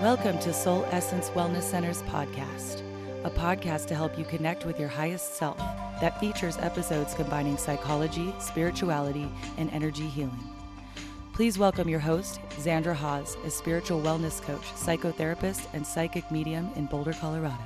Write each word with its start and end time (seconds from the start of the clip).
Welcome 0.00 0.38
to 0.38 0.54
Soul 0.54 0.86
Essence 0.92 1.28
Wellness 1.28 1.64
Center's 1.64 2.00
podcast, 2.04 2.80
a 3.22 3.28
podcast 3.28 3.84
to 3.88 3.94
help 3.94 4.18
you 4.18 4.24
connect 4.24 4.64
with 4.64 4.80
your 4.80 4.88
highest 4.88 5.34
self 5.34 5.58
that 6.00 6.18
features 6.18 6.56
episodes 6.56 7.12
combining 7.12 7.58
psychology, 7.58 8.34
spirituality, 8.38 9.28
and 9.58 9.68
energy 9.72 10.06
healing. 10.06 10.42
Please 11.34 11.58
welcome 11.58 11.86
your 11.86 12.00
host, 12.00 12.40
Xandra 12.52 12.94
Haas, 12.94 13.36
a 13.44 13.50
spiritual 13.50 14.00
wellness 14.00 14.40
coach, 14.40 14.62
psychotherapist, 14.72 15.66
and 15.74 15.86
psychic 15.86 16.30
medium 16.30 16.70
in 16.76 16.86
Boulder, 16.86 17.12
Colorado. 17.12 17.58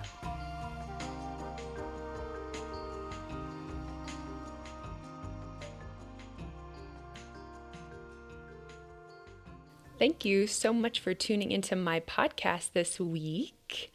Thank 10.04 10.26
you 10.26 10.46
so 10.46 10.74
much 10.74 11.00
for 11.00 11.14
tuning 11.14 11.50
into 11.50 11.74
my 11.74 11.98
podcast 11.98 12.72
this 12.74 13.00
week. 13.00 13.90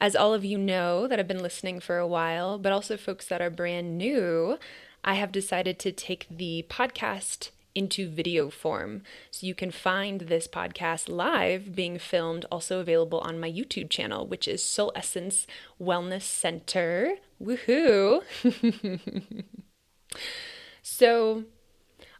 As 0.00 0.16
all 0.16 0.34
of 0.34 0.44
you 0.44 0.58
know 0.58 1.06
that 1.06 1.20
have 1.20 1.28
been 1.28 1.44
listening 1.44 1.78
for 1.78 1.96
a 1.96 2.08
while, 2.08 2.58
but 2.58 2.72
also 2.72 2.96
folks 2.96 3.26
that 3.26 3.40
are 3.40 3.50
brand 3.50 3.96
new, 3.96 4.58
I 5.04 5.14
have 5.14 5.30
decided 5.30 5.78
to 5.78 5.92
take 5.92 6.26
the 6.28 6.66
podcast 6.68 7.50
into 7.72 8.08
video 8.08 8.50
form. 8.50 9.02
So 9.30 9.46
you 9.46 9.54
can 9.54 9.70
find 9.70 10.22
this 10.22 10.48
podcast 10.48 11.08
live 11.08 11.72
being 11.72 12.00
filmed, 12.00 12.44
also 12.50 12.80
available 12.80 13.20
on 13.20 13.38
my 13.38 13.48
YouTube 13.48 13.90
channel, 13.90 14.26
which 14.26 14.48
is 14.48 14.60
Soul 14.60 14.90
Essence 14.96 15.46
Wellness 15.80 16.22
Center. 16.22 17.14
Woohoo! 17.40 18.22
so 20.82 21.44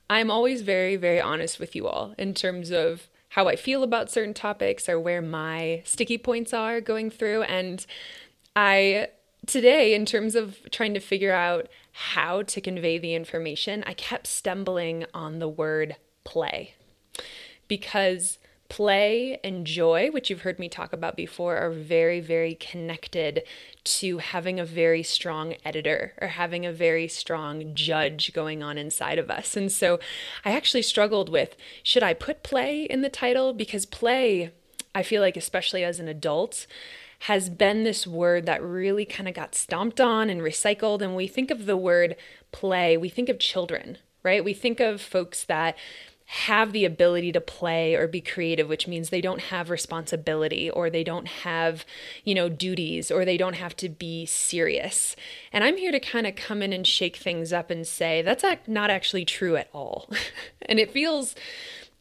I'm 0.09 0.31
always 0.31 0.63
very, 0.63 0.95
very 0.95 1.21
honest 1.21 1.59
with 1.59 1.75
you 1.75 1.89
all 1.89 2.15
in 2.17 2.33
terms 2.33 2.71
of 2.71 3.09
how 3.35 3.49
I 3.49 3.57
feel 3.57 3.83
about 3.83 4.13
certain 4.13 4.33
topics 4.33 4.89
or 4.89 5.01
where 5.01 5.21
my 5.21 5.83
sticky 5.85 6.19
points 6.19 6.55
are 6.55 6.81
going 6.81 7.11
through. 7.11 7.43
And 7.43 7.85
I, 8.55 9.09
today, 9.45 9.93
in 9.93 10.07
terms 10.07 10.37
of 10.37 10.59
trying 10.71 10.95
to 10.95 11.01
figure 11.01 11.33
out 11.33 11.67
how 11.91 12.43
to 12.45 12.61
convey 12.61 12.97
the 12.97 13.17
information, 13.17 13.83
I 13.89 13.95
kept 13.95 14.29
stumbling 14.29 15.05
on 15.13 15.41
the 15.41 15.49
word 15.49 15.97
play 16.23 16.75
because 17.67 18.39
play 18.69 19.39
and 19.45 19.67
joy, 19.67 20.11
which 20.11 20.31
you've 20.31 20.43
heard 20.43 20.59
me 20.59 20.69
talk 20.69 20.93
about 20.93 21.17
before, 21.17 21.57
are 21.57 21.71
very, 21.71 22.21
very 22.21 22.55
connected 22.55 23.43
to 23.85 24.19
having 24.19 24.59
a 24.59 24.65
very 24.65 25.03
strong 25.03 25.55
editor 25.65 26.15
or 26.21 26.29
having 26.29 26.65
a 26.65 26.73
very 26.73 27.07
strong 27.07 27.75
judge 27.75 28.33
going 28.33 28.63
on 28.63 28.79
inside 28.79 29.19
of 29.19 29.31
us. 29.31 29.57
And 29.57 29.71
so 29.71 30.01
I 30.45 30.53
actually 30.53 30.83
struggled 30.83 31.29
with 31.29 31.57
should 31.83 32.03
I 32.03 32.15
put 32.15 32.43
play 32.43 32.85
in 32.85 33.03
the 33.03 33.09
title? 33.09 33.53
Because 33.53 33.87
play, 33.87 34.53
I 34.95 35.03
feel 35.03 35.21
like, 35.21 35.37
especially 35.37 35.85
as 35.85 36.01
an 36.01 36.09
adult, 36.09 36.67
has 37.21 37.49
been 37.49 37.85
this 37.85 38.07
word 38.07 38.45
that 38.47 38.63
really 38.63 39.05
kind 39.05 39.29
of 39.29 39.35
got 39.35 39.55
stomped 39.55 40.01
on 40.01 40.29
and 40.29 40.41
recycled. 40.41 41.01
And 41.01 41.15
we 41.15 41.27
think 41.27 41.51
of 41.51 41.67
the 41.67 41.77
word 41.77 42.17
play, 42.53 42.97
we 42.97 43.09
think 43.09 43.29
of 43.29 43.39
children, 43.39 43.99
right? 44.23 44.45
We 44.45 44.55
think 44.55 44.81
of 44.81 45.01
folks 45.01 45.45
that 45.45 45.77
have 46.27 46.73
the 46.73 46.85
ability 46.85 47.33
to 47.33 47.41
play 47.41 47.95
or 47.95 48.09
be 48.09 48.21
creative 48.21 48.69
which 48.69 48.89
means 48.89 49.11
they 49.11 49.21
don't 49.21 49.43
have 49.43 49.69
responsibility 49.69 50.71
or 50.71 50.89
they 50.89 51.05
don't 51.05 51.29
have 51.29 51.85
you 52.25 52.35
know 52.35 52.49
duties 52.49 53.11
or 53.11 53.25
they 53.25 53.37
don't 53.37 53.55
have 53.55 53.77
to 53.77 53.89
be 53.89 54.25
serious. 54.25 55.17
And 55.53 55.63
i'm 55.63 55.77
here 55.77 55.93
to 55.93 56.01
kind 56.01 56.27
of 56.27 56.37
come 56.37 56.63
in 56.63 56.73
and 56.73 56.87
shake 56.87 57.17
things 57.17 57.53
up 57.53 57.71
and 57.71 57.87
say 57.87 58.23
that's 58.23 58.45
not 58.67 58.91
actually 58.91 59.25
true 59.25 59.57
at 59.57 59.69
all. 59.73 60.11
And 60.67 60.79
it 60.79 60.93
feels 60.93 61.35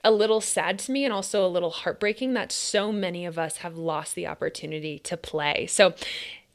a 0.06 0.12
little 0.12 0.40
sad 0.40 0.80
to 0.80 0.92
me 0.94 1.04
and 1.04 1.14
also 1.14 1.46
a 1.46 1.50
little 1.50 1.70
heartbreaking 1.70 2.34
that 2.34 2.50
so 2.50 2.94
many 2.94 3.26
of 3.26 3.38
us 3.38 3.58
have 3.58 3.76
lost 3.78 4.16
the 4.16 4.26
opportunity 4.26 5.00
to 5.00 5.18
play. 5.18 5.68
So 5.68 5.94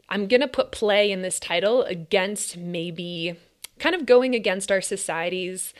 i'm 0.09 0.27
going 0.27 0.41
to 0.41 0.49
put 0.49 0.73
play 0.73 1.11
in 1.11 1.21
this 1.21 1.39
title 1.39 1.83
against 1.83 2.57
maybe 2.57 3.37
kind 3.79 3.95
of 3.95 4.07
going 4.07 4.35
against 4.35 4.73
our 4.73 4.81
society's 4.81 5.75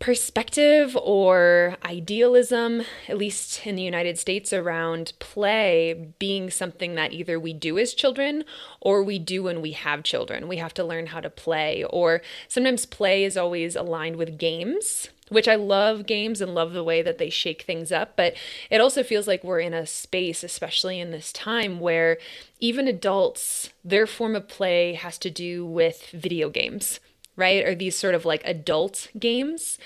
perspective 0.00 0.96
or 0.96 1.76
idealism, 1.84 2.82
at 3.06 3.18
least 3.18 3.66
in 3.66 3.76
the 3.76 3.82
United 3.82 4.18
States, 4.18 4.50
around 4.50 5.12
play 5.18 6.12
being 6.18 6.50
something 6.50 6.94
that 6.94 7.12
either 7.12 7.38
we 7.38 7.52
do 7.52 7.78
as 7.78 7.92
children 7.92 8.42
or 8.80 9.02
we 9.02 9.18
do 9.18 9.42
when 9.42 9.60
we 9.60 9.72
have 9.72 10.02
children. 10.02 10.48
We 10.48 10.56
have 10.56 10.72
to 10.74 10.84
learn 10.84 11.08
how 11.08 11.20
to 11.20 11.28
play, 11.28 11.84
or 11.84 12.22
sometimes 12.48 12.86
play 12.86 13.24
is 13.24 13.36
always 13.36 13.76
aligned 13.76 14.16
with 14.16 14.38
games. 14.38 15.10
Which 15.28 15.46
I 15.46 15.54
love 15.54 16.06
games 16.06 16.40
and 16.40 16.56
love 16.56 16.72
the 16.72 16.82
way 16.82 17.02
that 17.02 17.18
they 17.18 17.30
shake 17.30 17.62
things 17.62 17.92
up, 17.92 18.16
but 18.16 18.34
it 18.68 18.80
also 18.80 19.04
feels 19.04 19.28
like 19.28 19.44
we're 19.44 19.60
in 19.60 19.72
a 19.72 19.86
space, 19.86 20.42
especially 20.42 20.98
in 20.98 21.12
this 21.12 21.32
time, 21.32 21.78
where 21.78 22.18
even 22.58 22.88
adults, 22.88 23.70
their 23.84 24.08
form 24.08 24.34
of 24.34 24.48
play 24.48 24.94
has 24.94 25.18
to 25.18 25.30
do 25.30 25.64
with 25.64 26.06
video 26.10 26.50
games 26.50 26.98
right? 27.40 27.66
Or 27.66 27.74
these 27.74 27.96
sort 27.96 28.14
of 28.14 28.24
like 28.24 28.42
adult 28.44 29.08
games. 29.18 29.78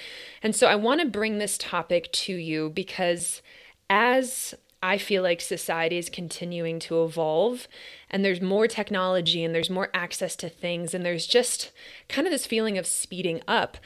And 0.43 0.55
so 0.55 0.67
I 0.67 0.75
want 0.75 1.01
to 1.01 1.07
bring 1.07 1.39
this 1.39 1.57
topic 1.57 2.13
to 2.13 2.35
you 2.35 2.69
because 2.69 3.41
as 3.89 4.55
I 4.83 4.99
feel 4.99 5.23
like 5.23 5.41
society 5.41 5.97
is 5.97 6.11
continuing 6.11 6.79
to 6.81 7.03
evolve 7.05 7.67
and 8.11 8.23
there's 8.23 8.43
more 8.43 8.69
technology 8.69 9.43
and 9.43 9.55
there's 9.55 9.71
more 9.71 9.89
access 9.95 10.37
to 10.37 10.51
things 10.51 10.93
and 10.93 11.07
there's 11.07 11.27
just 11.27 11.73
kind 12.09 12.27
of 12.27 12.33
this 12.33 12.45
feeling 12.45 12.77
of 12.77 12.87
speeding 12.87 13.41
up. 13.49 13.79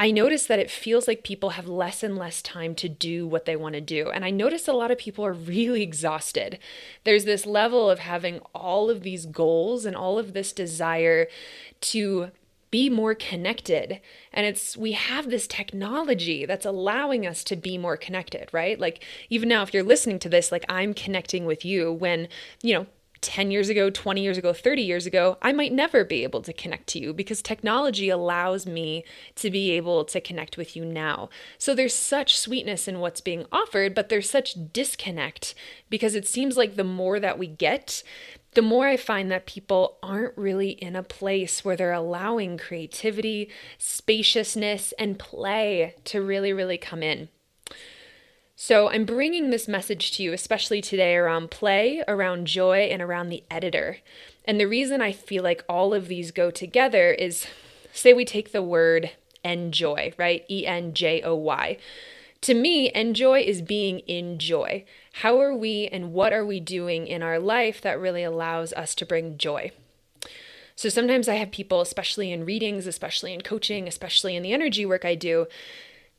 I 0.00 0.10
notice 0.10 0.46
that 0.46 0.58
it 0.58 0.70
feels 0.70 1.06
like 1.06 1.22
people 1.22 1.50
have 1.50 1.68
less 1.68 2.02
and 2.02 2.16
less 2.16 2.40
time 2.40 2.74
to 2.76 2.88
do 2.88 3.26
what 3.26 3.44
they 3.44 3.54
want 3.54 3.74
to 3.74 3.82
do. 3.82 4.10
And 4.10 4.24
I 4.24 4.30
notice 4.30 4.66
a 4.66 4.72
lot 4.72 4.90
of 4.90 4.96
people 4.96 5.26
are 5.26 5.34
really 5.34 5.82
exhausted. 5.82 6.58
There's 7.04 7.26
this 7.26 7.44
level 7.44 7.90
of 7.90 7.98
having 7.98 8.38
all 8.54 8.88
of 8.88 9.02
these 9.02 9.26
goals 9.26 9.84
and 9.84 9.94
all 9.94 10.18
of 10.18 10.32
this 10.32 10.52
desire 10.52 11.28
to 11.82 12.30
be 12.70 12.88
more 12.88 13.14
connected. 13.14 14.00
And 14.32 14.46
it's, 14.46 14.76
we 14.76 14.92
have 14.92 15.30
this 15.30 15.46
technology 15.46 16.46
that's 16.46 16.66
allowing 16.66 17.26
us 17.26 17.42
to 17.44 17.56
be 17.56 17.78
more 17.78 17.96
connected, 17.96 18.48
right? 18.52 18.78
Like, 18.78 19.04
even 19.28 19.48
now, 19.48 19.62
if 19.62 19.74
you're 19.74 19.82
listening 19.82 20.18
to 20.20 20.28
this, 20.28 20.52
like 20.52 20.64
I'm 20.68 20.94
connecting 20.94 21.46
with 21.46 21.64
you 21.64 21.92
when, 21.92 22.28
you 22.62 22.74
know, 22.74 22.86
10 23.20 23.50
years 23.50 23.68
ago, 23.68 23.90
20 23.90 24.22
years 24.22 24.38
ago, 24.38 24.52
30 24.52 24.82
years 24.82 25.06
ago, 25.06 25.36
I 25.42 25.52
might 25.52 25.72
never 25.72 26.04
be 26.04 26.22
able 26.22 26.40
to 26.42 26.52
connect 26.52 26.86
to 26.88 26.98
you 26.98 27.12
because 27.12 27.42
technology 27.42 28.08
allows 28.08 28.66
me 28.66 29.04
to 29.36 29.50
be 29.50 29.72
able 29.72 30.04
to 30.06 30.20
connect 30.20 30.56
with 30.56 30.74
you 30.74 30.84
now. 30.84 31.28
So 31.58 31.74
there's 31.74 31.94
such 31.94 32.38
sweetness 32.38 32.88
in 32.88 33.00
what's 33.00 33.20
being 33.20 33.44
offered, 33.52 33.94
but 33.94 34.08
there's 34.08 34.30
such 34.30 34.72
disconnect 34.72 35.54
because 35.90 36.14
it 36.14 36.26
seems 36.26 36.56
like 36.56 36.76
the 36.76 36.84
more 36.84 37.20
that 37.20 37.38
we 37.38 37.46
get, 37.46 38.02
the 38.54 38.62
more 38.62 38.86
I 38.86 38.96
find 38.96 39.30
that 39.30 39.46
people 39.46 39.98
aren't 40.02 40.36
really 40.36 40.70
in 40.70 40.96
a 40.96 41.02
place 41.02 41.64
where 41.64 41.76
they're 41.76 41.92
allowing 41.92 42.58
creativity, 42.58 43.48
spaciousness, 43.78 44.92
and 44.98 45.18
play 45.18 45.94
to 46.04 46.20
really, 46.20 46.52
really 46.52 46.78
come 46.78 47.02
in. 47.02 47.28
So, 48.56 48.90
I'm 48.90 49.06
bringing 49.06 49.48
this 49.48 49.66
message 49.66 50.12
to 50.16 50.22
you, 50.22 50.34
especially 50.34 50.82
today, 50.82 51.16
around 51.16 51.50
play, 51.50 52.02
around 52.06 52.46
joy, 52.46 52.88
and 52.90 53.00
around 53.00 53.30
the 53.30 53.42
editor. 53.50 53.98
And 54.44 54.60
the 54.60 54.66
reason 54.66 55.00
I 55.00 55.12
feel 55.12 55.42
like 55.42 55.64
all 55.66 55.94
of 55.94 56.08
these 56.08 56.30
go 56.30 56.50
together 56.50 57.12
is 57.12 57.46
say 57.92 58.12
we 58.12 58.24
take 58.24 58.52
the 58.52 58.62
word 58.62 59.12
enjoy, 59.44 60.12
right? 60.18 60.44
E 60.50 60.66
N 60.66 60.92
J 60.92 61.22
O 61.22 61.34
Y. 61.34 61.78
To 62.42 62.54
me, 62.54 62.90
enjoy 62.94 63.40
is 63.40 63.62
being 63.62 64.00
in 64.00 64.38
joy. 64.38 64.84
How 65.20 65.38
are 65.42 65.54
we 65.54 65.86
and 65.86 66.14
what 66.14 66.32
are 66.32 66.46
we 66.46 66.60
doing 66.60 67.06
in 67.06 67.22
our 67.22 67.38
life 67.38 67.82
that 67.82 68.00
really 68.00 68.22
allows 68.22 68.72
us 68.72 68.94
to 68.94 69.04
bring 69.04 69.36
joy? 69.36 69.70
So 70.74 70.88
sometimes 70.88 71.28
I 71.28 71.34
have 71.34 71.50
people, 71.50 71.82
especially 71.82 72.32
in 72.32 72.46
readings, 72.46 72.86
especially 72.86 73.34
in 73.34 73.42
coaching, 73.42 73.86
especially 73.86 74.34
in 74.34 74.42
the 74.42 74.54
energy 74.54 74.86
work 74.86 75.04
I 75.04 75.14
do, 75.14 75.46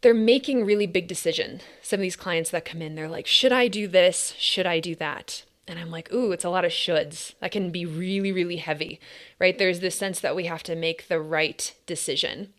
they're 0.01 0.13
making 0.13 0.65
really 0.65 0.85
big 0.85 1.07
decisions. 1.07 1.63
Some 1.81 1.99
of 1.99 2.03
these 2.03 2.15
clients 2.15 2.51
that 2.51 2.63
come 2.63 2.79
in, 2.79 2.93
they're 2.93 3.09
like, 3.09 3.25
should 3.25 3.51
I 3.51 3.67
do 3.67 3.87
this? 3.87 4.35
Should 4.37 4.67
I 4.67 4.79
do 4.79 4.93
that? 4.97 5.45
And 5.67 5.79
I'm 5.79 5.89
like, 5.89 6.13
ooh, 6.13 6.31
it's 6.31 6.45
a 6.45 6.51
lot 6.51 6.63
of 6.63 6.71
shoulds. 6.71 7.33
That 7.39 7.51
can 7.51 7.71
be 7.71 7.87
really, 7.87 8.31
really 8.31 8.57
heavy, 8.57 8.99
right? 9.39 9.57
There's 9.57 9.79
this 9.79 9.95
sense 9.95 10.19
that 10.19 10.35
we 10.35 10.45
have 10.45 10.61
to 10.61 10.75
make 10.75 11.07
the 11.07 11.19
right 11.19 11.73
decision. 11.87 12.53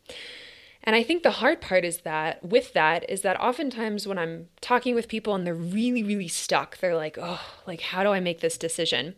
And 0.84 0.96
I 0.96 1.02
think 1.02 1.22
the 1.22 1.30
hard 1.30 1.60
part 1.60 1.84
is 1.84 1.98
that 1.98 2.44
with 2.44 2.72
that 2.72 3.08
is 3.08 3.22
that 3.22 3.40
oftentimes 3.40 4.06
when 4.06 4.18
I'm 4.18 4.48
talking 4.60 4.94
with 4.94 5.08
people 5.08 5.34
and 5.34 5.46
they're 5.46 5.54
really, 5.54 6.02
really 6.02 6.28
stuck, 6.28 6.78
they're 6.78 6.96
like, 6.96 7.18
oh, 7.20 7.40
like, 7.66 7.80
how 7.80 8.02
do 8.02 8.10
I 8.10 8.20
make 8.20 8.40
this 8.40 8.58
decision? 8.58 9.14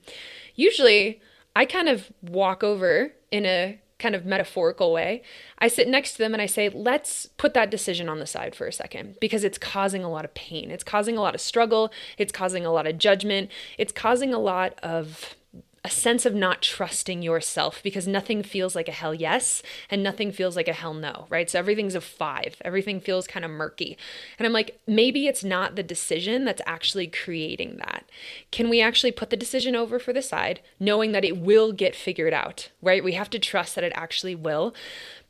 Usually 0.55 1.21
I 1.57 1.65
kind 1.65 1.89
of 1.89 2.13
walk 2.23 2.63
over 2.63 3.13
in 3.31 3.47
a 3.47 3.81
kind 3.99 4.15
of 4.15 4.27
metaphorical 4.27 4.93
way. 4.93 5.23
I 5.59 5.69
sit 5.69 5.89
next 5.89 6.13
to 6.13 6.19
them 6.19 6.35
and 6.35 6.43
I 6.43 6.47
say, 6.47 6.69
let's 6.69 7.27
put 7.39 7.55
that 7.55 7.71
decision 7.71 8.09
on 8.09 8.19
the 8.19 8.27
side 8.27 8.55
for 8.55 8.67
a 8.67 8.73
second 8.73 9.17
because 9.21 9.45
it's 9.45 9.57
causing 9.57 10.05
a 10.05 10.11
lot 10.11 10.25
of 10.25 10.35
pain. 10.35 10.71
It's 10.71 10.85
causing 10.85 11.17
a 11.17 11.23
lot 11.23 11.35
of 11.35 11.41
struggle. 11.41 11.91
It's 12.19 12.33
causing 12.33 12.67
a 12.67 12.73
lot 12.73 12.87
of 12.87 12.99
judgment. 12.99 13.51
It's 13.79 13.93
causing 13.93 14.35
a 14.35 14.39
lot 14.39 14.79
of 14.83 15.37
a 15.87 15.91
sense 15.91 16.25
of 16.25 16.35
not 16.35 16.63
trusting 16.63 17.21
yourself 17.21 17.83
because 17.83 18.07
nothing 18.07 18.43
feels 18.43 18.75
like 18.75 18.89
a 18.89 18.93
hell 18.93 19.15
yes 19.15 19.63
and 19.91 20.03
nothing 20.03 20.33
feels 20.33 20.57
like 20.57 20.67
a 20.67 20.73
hell 20.73 20.95
no, 20.95 21.27
right? 21.29 21.51
So 21.51 21.59
everything's 21.59 21.95
a 21.95 22.01
five. 22.01 22.57
Everything 22.63 23.01
feels 23.01 23.27
kind 23.27 23.45
of 23.45 23.51
murky. 23.51 23.99
And 24.39 24.47
I'm 24.47 24.53
like, 24.53 24.81
maybe 24.87 25.27
it's 25.27 25.45
not 25.45 25.77
the 25.77 25.83
decision 25.83 26.47
that's 26.47 26.63
actually 26.65 27.07
creating 27.07 27.77
that. 27.77 28.09
Can 28.51 28.71
we 28.71 28.81
actually 28.81 29.13
put 29.13 29.29
the 29.29 29.37
decision 29.37 29.77
over 29.77 29.99
for 29.99 30.15
the 30.15 30.23
side, 30.23 30.61
knowing 30.81 31.13
that 31.13 31.25
it 31.25 31.37
will 31.37 31.73
get 31.73 31.95
figured 31.95 32.33
out, 32.33 32.71
right? 32.81 33.05
We 33.05 33.13
have 33.13 33.29
to 33.31 33.39
trust 33.39 33.75
that 33.75 33.85
it 33.85 33.93
actually 33.95 34.35
will. 34.35 34.75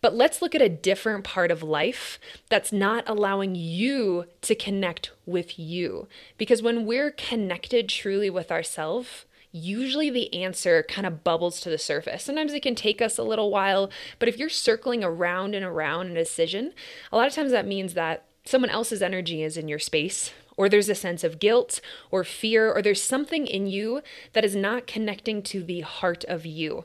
But 0.00 0.14
let's 0.14 0.40
look 0.40 0.54
at 0.54 0.62
a 0.62 0.68
different 0.68 1.24
part 1.24 1.50
of 1.50 1.64
life 1.64 2.20
that's 2.48 2.72
not 2.72 3.08
allowing 3.08 3.56
you 3.56 4.26
to 4.42 4.54
connect 4.54 5.10
with 5.26 5.58
you. 5.58 6.06
Because 6.38 6.62
when 6.62 6.86
we're 6.86 7.10
connected 7.10 7.88
truly 7.88 8.30
with 8.30 8.52
ourselves, 8.52 9.24
usually 9.54 10.10
the 10.10 10.34
answer 10.34 10.82
kind 10.82 11.06
of 11.06 11.22
bubbles 11.22 11.60
to 11.60 11.70
the 11.70 11.78
surface. 11.78 12.24
Sometimes 12.24 12.52
it 12.52 12.62
can 12.62 12.74
take 12.74 13.00
us 13.00 13.16
a 13.16 13.22
little 13.22 13.52
while, 13.52 13.88
but 14.18 14.28
if 14.28 14.36
you're 14.36 14.48
circling 14.48 15.04
around 15.04 15.54
and 15.54 15.64
around 15.64 16.10
a 16.10 16.14
decision, 16.14 16.72
a 17.12 17.16
lot 17.16 17.28
of 17.28 17.34
times 17.34 17.52
that 17.52 17.66
means 17.66 17.94
that 17.94 18.24
someone 18.44 18.70
else's 18.70 19.00
energy 19.00 19.44
is 19.44 19.56
in 19.56 19.68
your 19.68 19.78
space, 19.78 20.32
or 20.56 20.68
there's 20.68 20.88
a 20.88 20.94
sense 20.94 21.22
of 21.22 21.38
guilt 21.38 21.80
or 22.10 22.24
fear, 22.24 22.72
or 22.72 22.82
there's 22.82 23.02
something 23.02 23.46
in 23.46 23.68
you 23.68 24.02
that 24.32 24.44
is 24.44 24.56
not 24.56 24.88
connecting 24.88 25.40
to 25.42 25.62
the 25.62 25.82
heart 25.82 26.24
of 26.24 26.44
you. 26.44 26.84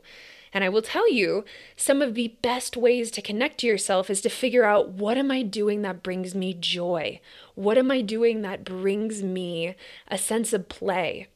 And 0.53 0.63
I 0.63 0.69
will 0.69 0.83
tell 0.83 1.11
you, 1.11 1.45
some 1.75 2.03
of 2.03 2.13
the 2.13 2.35
best 2.43 2.77
ways 2.77 3.09
to 3.11 3.21
connect 3.21 3.59
to 3.59 3.67
yourself 3.67 4.11
is 4.11 4.21
to 4.21 4.29
figure 4.29 4.63
out 4.63 4.89
what 4.89 5.17
am 5.17 5.31
I 5.31 5.41
doing 5.41 5.81
that 5.81 6.03
brings 6.03 6.35
me 6.35 6.53
joy? 6.53 7.19
What 7.55 7.79
am 7.79 7.89
I 7.89 8.01
doing 8.01 8.43
that 8.43 8.63
brings 8.63 9.23
me 9.23 9.75
a 10.07 10.17
sense 10.19 10.53
of 10.53 10.69
play? 10.69 11.27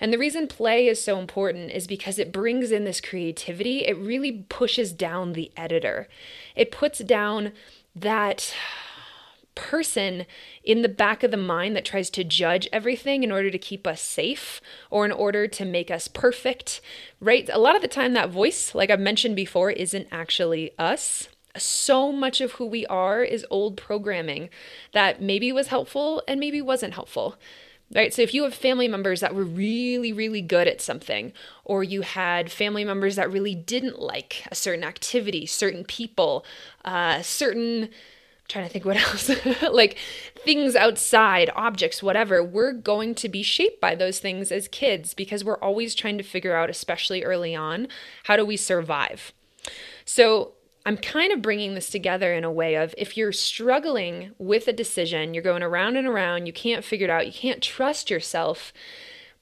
And 0.00 0.12
the 0.12 0.18
reason 0.18 0.46
play 0.46 0.86
is 0.86 1.02
so 1.02 1.18
important 1.18 1.70
is 1.70 1.86
because 1.86 2.18
it 2.18 2.32
brings 2.32 2.70
in 2.70 2.84
this 2.84 3.00
creativity. 3.00 3.84
It 3.84 3.96
really 3.96 4.44
pushes 4.48 4.92
down 4.92 5.32
the 5.32 5.50
editor. 5.56 6.08
It 6.56 6.72
puts 6.72 6.98
down 6.98 7.52
that 7.94 8.54
person 9.54 10.24
in 10.64 10.82
the 10.82 10.88
back 10.88 11.22
of 11.22 11.30
the 11.30 11.36
mind 11.36 11.76
that 11.76 11.84
tries 11.84 12.10
to 12.10 12.24
judge 12.24 12.68
everything 12.72 13.22
in 13.22 13.30
order 13.30 13.50
to 13.50 13.58
keep 13.58 13.86
us 13.86 14.00
safe 14.00 14.60
or 14.90 15.04
in 15.04 15.12
order 15.12 15.46
to 15.46 15.64
make 15.64 15.90
us 15.90 16.08
perfect, 16.08 16.80
right? 17.20 17.48
A 17.52 17.58
lot 17.58 17.76
of 17.76 17.82
the 17.82 17.88
time, 17.88 18.14
that 18.14 18.30
voice, 18.30 18.74
like 18.74 18.90
I've 18.90 19.00
mentioned 19.00 19.36
before, 19.36 19.70
isn't 19.70 20.08
actually 20.10 20.72
us. 20.78 21.28
So 21.56 22.12
much 22.12 22.40
of 22.40 22.52
who 22.52 22.66
we 22.66 22.86
are 22.86 23.22
is 23.22 23.44
old 23.50 23.76
programming 23.76 24.48
that 24.92 25.20
maybe 25.20 25.52
was 25.52 25.66
helpful 25.66 26.22
and 26.26 26.40
maybe 26.40 26.62
wasn't 26.62 26.94
helpful 26.94 27.36
right? 27.94 28.12
So 28.12 28.22
if 28.22 28.34
you 28.34 28.44
have 28.44 28.54
family 28.54 28.88
members 28.88 29.20
that 29.20 29.34
were 29.34 29.44
really, 29.44 30.12
really 30.12 30.40
good 30.40 30.68
at 30.68 30.80
something, 30.80 31.32
or 31.64 31.84
you 31.84 32.02
had 32.02 32.50
family 32.50 32.84
members 32.84 33.16
that 33.16 33.30
really 33.30 33.54
didn't 33.54 34.00
like 34.00 34.44
a 34.50 34.54
certain 34.54 34.84
activity, 34.84 35.46
certain 35.46 35.84
people, 35.84 36.44
uh, 36.84 37.22
certain, 37.22 37.84
I'm 37.84 37.90
trying 38.48 38.66
to 38.66 38.72
think 38.72 38.84
what 38.84 38.96
else, 39.08 39.30
like 39.70 39.98
things 40.44 40.74
outside, 40.74 41.50
objects, 41.54 42.02
whatever, 42.02 42.42
we're 42.42 42.72
going 42.72 43.14
to 43.16 43.28
be 43.28 43.42
shaped 43.42 43.80
by 43.80 43.94
those 43.94 44.18
things 44.18 44.50
as 44.50 44.68
kids 44.68 45.14
because 45.14 45.44
we're 45.44 45.58
always 45.58 45.94
trying 45.94 46.18
to 46.18 46.24
figure 46.24 46.56
out, 46.56 46.70
especially 46.70 47.22
early 47.22 47.54
on, 47.54 47.88
how 48.24 48.36
do 48.36 48.44
we 48.44 48.56
survive? 48.56 49.32
So 50.04 50.52
I'm 50.84 50.96
kind 50.96 51.32
of 51.32 51.42
bringing 51.42 51.74
this 51.74 51.90
together 51.90 52.34
in 52.34 52.42
a 52.42 52.50
way 52.50 52.74
of 52.74 52.94
if 52.98 53.16
you're 53.16 53.32
struggling 53.32 54.32
with 54.38 54.66
a 54.66 54.72
decision, 54.72 55.32
you're 55.32 55.42
going 55.42 55.62
around 55.62 55.96
and 55.96 56.08
around, 56.08 56.46
you 56.46 56.52
can't 56.52 56.84
figure 56.84 57.06
it 57.06 57.10
out, 57.10 57.26
you 57.26 57.32
can't 57.32 57.62
trust 57.62 58.10
yourself, 58.10 58.72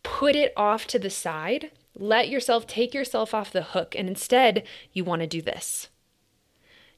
put 0.02 0.36
it 0.36 0.52
off 0.56 0.86
to 0.88 0.98
the 0.98 1.10
side. 1.10 1.70
Let 1.96 2.28
yourself 2.28 2.66
take 2.66 2.94
yourself 2.94 3.34
off 3.34 3.52
the 3.52 3.62
hook. 3.62 3.94
And 3.96 4.08
instead, 4.08 4.64
you 4.92 5.02
want 5.02 5.22
to 5.22 5.26
do 5.26 5.42
this. 5.42 5.88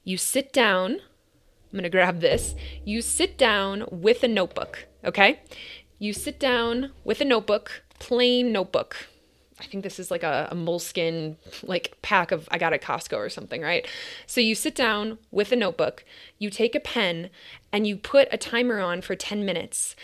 You 0.03 0.17
sit 0.17 0.53
down. 0.53 0.91
I'm 0.91 1.71
going 1.71 1.83
to 1.83 1.89
grab 1.89 2.19
this. 2.19 2.53
You 2.85 3.01
sit 3.01 3.37
down 3.37 3.85
with 3.89 4.23
a 4.23 4.27
notebook, 4.27 4.87
okay? 5.03 5.41
You 5.97 6.13
sit 6.13 6.39
down 6.39 6.91
with 7.03 7.21
a 7.21 7.25
notebook, 7.25 7.83
plain 7.97 8.51
notebook 8.51 9.07
I 9.63 9.67
think 9.67 9.83
this 9.83 9.99
is 9.99 10.11
like 10.11 10.23
a, 10.23 10.49
a 10.51 10.55
moleskin 10.55 11.37
like 11.63 11.97
pack 12.01 12.31
of 12.31 12.47
I 12.51 12.57
got 12.57 12.73
at 12.73 12.81
Costco 12.81 13.17
or 13.17 13.29
something, 13.29 13.61
right? 13.61 13.87
So 14.27 14.41
you 14.41 14.55
sit 14.55 14.75
down 14.75 15.17
with 15.31 15.51
a 15.51 15.55
notebook, 15.55 16.03
you 16.37 16.49
take 16.49 16.75
a 16.75 16.79
pen, 16.79 17.29
and 17.71 17.87
you 17.87 17.95
put 17.95 18.27
a 18.31 18.37
timer 18.37 18.79
on 18.79 19.01
for 19.01 19.15
10 19.15 19.45
minutes. 19.45 19.95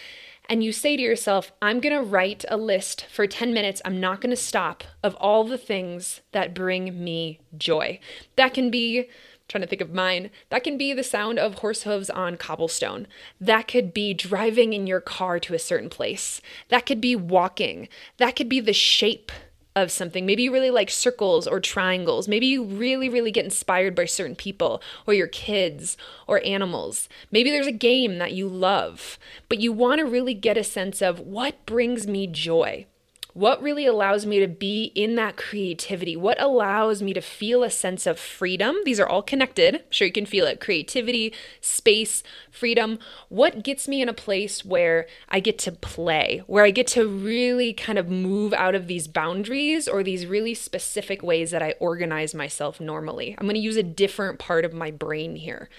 And 0.50 0.64
you 0.64 0.72
say 0.72 0.98
to 0.98 1.02
yourself, 1.04 1.52
I'm 1.62 1.80
to 1.80 2.02
write 2.02 2.44
a 2.50 2.58
list 2.58 3.06
for 3.12 3.28
10 3.28 3.54
minutes. 3.54 3.84
I'm 3.86 4.00
not 4.00 4.22
to 4.32 4.36
stop 4.36 4.84
of 5.04 5.14
all 5.16 5.44
the 5.44 5.60
things 5.60 6.22
that 6.32 6.56
bring 6.56 7.04
me 7.04 7.40
joy. 7.56 8.00
That 8.36 8.56
can 8.56 8.72
be 8.72 9.10
trying 9.48 9.62
to 9.62 9.68
think 9.68 9.82
of 9.82 9.94
mine. 9.94 10.30
That 10.50 10.64
can 10.64 10.78
be 10.78 10.94
the 10.94 11.04
sound 11.04 11.38
of 11.38 11.56
horse 11.56 11.84
hooves 11.84 12.10
on 12.10 12.38
cobblestone. 12.38 13.08
That 13.42 13.68
could 13.68 13.94
be 13.94 14.14
driving 14.14 14.74
in 14.74 14.88
your 14.88 15.02
car 15.02 15.40
to 15.40 15.54
a 15.54 15.60
certain 15.60 15.90
place. 15.90 16.40
That 16.70 16.86
could 16.86 17.02
be 17.02 17.16
walking. 17.16 17.90
That 18.18 18.36
could 18.36 18.48
be 18.48 18.60
the 18.60 18.74
shape 18.74 19.32
of 19.76 19.92
something. 19.92 20.26
Maybe 20.26 20.44
you 20.44 20.52
really 20.52 20.72
like 20.72 20.90
circles 20.90 21.48
or 21.48 21.60
triangles. 21.60 22.28
Maybe 22.28 22.48
you 22.48 22.64
really, 22.64 23.10
really 23.10 23.32
get 23.32 23.46
inspired 23.46 23.96
by 23.96 24.06
certain 24.06 24.36
people 24.36 24.82
or 25.08 25.14
your 25.14 25.28
kids 25.28 25.96
or 26.28 26.44
animals. 26.44 27.08
Maybe 27.32 27.50
there's 27.50 27.68
a 27.68 27.72
game 27.72 28.18
that 28.18 28.34
you 28.34 28.48
love, 28.48 29.18
but 29.48 29.60
you 29.60 29.72
want 29.72 30.00
to 30.00 30.06
really 30.06 30.34
get 30.34 30.58
a 30.58 30.64
sense 30.64 31.02
of 31.02 31.20
what 31.20 31.66
brings 31.66 32.08
me 32.08 32.28
joy. 32.28 32.86
What 33.34 33.62
really 33.62 33.86
allows 33.86 34.26
me 34.26 34.40
to 34.40 34.48
be 34.48 34.86
in 34.96 35.14
that 35.16 35.38
creativity? 35.38 36.16
What 36.16 36.42
allows 36.42 37.04
me 37.04 37.14
to 37.14 37.22
feel 37.22 37.64
a 37.64 37.70
sense 37.70 38.08
of 38.08 38.20
freedom? 38.20 38.76
These 38.86 39.00
are 39.00 39.08
all 39.08 39.22
connected. 39.22 39.76
I'm 39.76 39.82
sure 39.92 40.08
you 40.08 40.14
can 40.14 40.26
feel 40.26 40.48
it 40.48 40.60
creativity, 40.60 41.32
space, 41.62 42.24
freedom. 42.50 42.98
What 43.30 43.62
gets 43.62 43.88
me 43.88 44.02
in 44.02 44.10
a 44.10 44.14
place 44.14 44.66
where 44.66 45.06
I 45.30 45.42
get 45.42 45.60
to 45.60 45.72
play, 45.72 46.42
where 46.48 46.66
I 46.66 46.72
get 46.72 46.88
to 46.88 47.08
really 47.08 47.72
kind 47.72 48.00
of 48.00 48.10
move 48.10 48.52
out 48.54 48.74
of 48.74 48.88
these 48.88 49.08
boundaries 49.08 49.88
or 49.88 50.02
these 50.02 50.26
really 50.26 50.56
specific 50.56 51.22
ways 51.22 51.52
that 51.52 51.62
I 51.62 51.76
organize 51.80 52.34
myself 52.34 52.82
normally? 52.82 53.36
I'm 53.38 53.46
going 53.46 53.54
to 53.54 53.62
use 53.62 53.78
a 53.78 53.84
different 53.84 54.40
part 54.40 54.66
of 54.66 54.74
my 54.74 54.90
brain 54.90 55.36
here. 55.36 55.70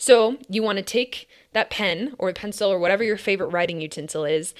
So, 0.00 0.38
you 0.48 0.62
want 0.62 0.78
to 0.78 0.84
take 0.84 1.28
that 1.52 1.70
pen 1.70 2.14
or 2.18 2.32
pencil 2.32 2.72
or 2.72 2.78
whatever 2.78 3.02
your 3.02 3.16
favorite 3.16 3.48
writing 3.48 3.80
utensil 3.80 4.24
is 4.24 4.54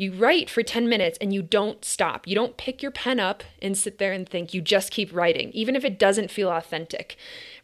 you 0.00 0.14
write 0.14 0.48
for 0.48 0.62
10 0.62 0.88
minutes 0.88 1.18
and 1.20 1.34
you 1.34 1.42
don't 1.42 1.84
stop. 1.84 2.26
You 2.26 2.34
don't 2.34 2.56
pick 2.56 2.82
your 2.82 2.90
pen 2.90 3.20
up 3.20 3.44
and 3.60 3.76
sit 3.76 3.98
there 3.98 4.12
and 4.12 4.26
think. 4.26 4.54
You 4.54 4.62
just 4.62 4.90
keep 4.90 5.14
writing, 5.14 5.50
even 5.52 5.76
if 5.76 5.84
it 5.84 5.98
doesn't 5.98 6.30
feel 6.30 6.48
authentic, 6.48 7.16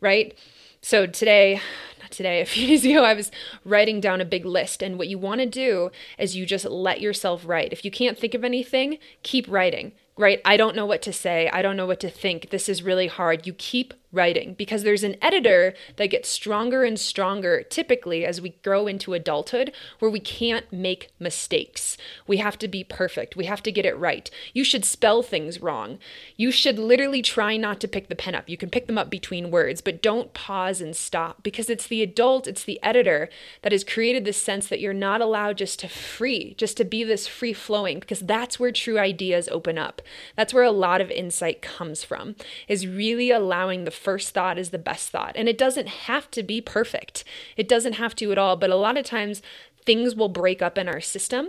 right? 0.02 0.36
So 0.82 1.06
today, 1.06 1.62
not 1.98 2.10
today, 2.10 2.40
a 2.42 2.44
few 2.44 2.66
days 2.66 2.84
ago, 2.84 3.04
I 3.04 3.14
was 3.14 3.30
writing 3.64 4.02
down 4.02 4.20
a 4.20 4.26
big 4.26 4.44
list. 4.44 4.82
And 4.82 4.98
what 4.98 5.08
you 5.08 5.18
want 5.18 5.40
to 5.40 5.46
do 5.46 5.90
is 6.18 6.36
you 6.36 6.44
just 6.44 6.66
let 6.66 7.00
yourself 7.00 7.42
write. 7.46 7.72
If 7.72 7.86
you 7.86 7.90
can't 7.90 8.18
think 8.18 8.34
of 8.34 8.44
anything, 8.44 8.98
keep 9.22 9.46
writing 9.48 9.92
right? 10.18 10.40
I 10.44 10.56
don't 10.56 10.74
know 10.74 10.86
what 10.86 11.02
to 11.02 11.12
say. 11.12 11.50
I 11.52 11.62
don't 11.62 11.76
know 11.76 11.86
what 11.86 12.00
to 12.00 12.10
think. 12.10 12.50
This 12.50 12.68
is 12.68 12.82
really 12.82 13.06
hard. 13.06 13.46
You 13.46 13.52
keep 13.52 13.92
writing 14.16 14.54
because 14.54 14.82
there's 14.82 15.04
an 15.04 15.16
editor 15.22 15.74
that 15.96 16.06
gets 16.06 16.28
stronger 16.28 16.82
and 16.82 16.98
stronger 16.98 17.62
typically 17.62 18.24
as 18.24 18.40
we 18.40 18.56
grow 18.64 18.86
into 18.86 19.14
adulthood 19.14 19.72
where 19.98 20.10
we 20.10 20.18
can't 20.20 20.72
make 20.72 21.10
mistakes. 21.20 21.96
We 22.26 22.38
have 22.38 22.58
to 22.58 22.68
be 22.68 22.82
perfect. 22.82 23.36
We 23.36 23.44
have 23.44 23.62
to 23.62 23.72
get 23.72 23.86
it 23.86 23.96
right. 23.96 24.30
You 24.52 24.64
should 24.64 24.84
spell 24.84 25.22
things 25.22 25.60
wrong. 25.60 25.98
You 26.36 26.50
should 26.50 26.78
literally 26.78 27.22
try 27.22 27.56
not 27.56 27.80
to 27.80 27.88
pick 27.88 28.08
the 28.08 28.16
pen 28.16 28.34
up. 28.34 28.48
You 28.48 28.56
can 28.56 28.70
pick 28.70 28.86
them 28.86 28.98
up 28.98 29.10
between 29.10 29.50
words, 29.50 29.80
but 29.80 30.02
don't 30.02 30.34
pause 30.34 30.80
and 30.80 30.96
stop 30.96 31.42
because 31.42 31.70
it's 31.70 31.86
the 31.86 32.02
adult, 32.02 32.46
it's 32.46 32.64
the 32.64 32.82
editor 32.82 33.28
that 33.62 33.72
has 33.72 33.84
created 33.84 34.24
this 34.24 34.40
sense 34.40 34.66
that 34.68 34.80
you're 34.80 34.92
not 34.92 35.20
allowed 35.20 35.58
just 35.58 35.78
to 35.80 35.88
free, 35.88 36.54
just 36.56 36.76
to 36.78 36.84
be 36.84 37.04
this 37.04 37.26
free 37.26 37.52
flowing 37.52 38.00
because 38.00 38.20
that's 38.20 38.58
where 38.58 38.72
true 38.72 38.98
ideas 38.98 39.48
open 39.50 39.78
up. 39.78 40.00
That's 40.36 40.54
where 40.54 40.64
a 40.64 40.70
lot 40.70 41.00
of 41.00 41.10
insight 41.10 41.62
comes 41.62 42.04
from, 42.04 42.36
is 42.68 42.86
really 42.86 43.30
allowing 43.30 43.84
the 43.84 43.90
first 44.06 44.30
thought 44.30 44.56
is 44.56 44.70
the 44.70 44.78
best 44.78 45.10
thought. 45.10 45.32
And 45.34 45.48
it 45.48 45.58
doesn't 45.58 45.88
have 45.88 46.30
to 46.30 46.44
be 46.44 46.60
perfect, 46.60 47.24
it 47.56 47.68
doesn't 47.68 47.94
have 47.94 48.14
to 48.16 48.30
at 48.30 48.38
all. 48.38 48.54
But 48.54 48.70
a 48.70 48.76
lot 48.76 48.96
of 48.96 49.04
times, 49.04 49.42
things 49.84 50.14
will 50.14 50.28
break 50.28 50.62
up 50.62 50.78
in 50.78 50.86
our 50.86 51.00
system. 51.00 51.48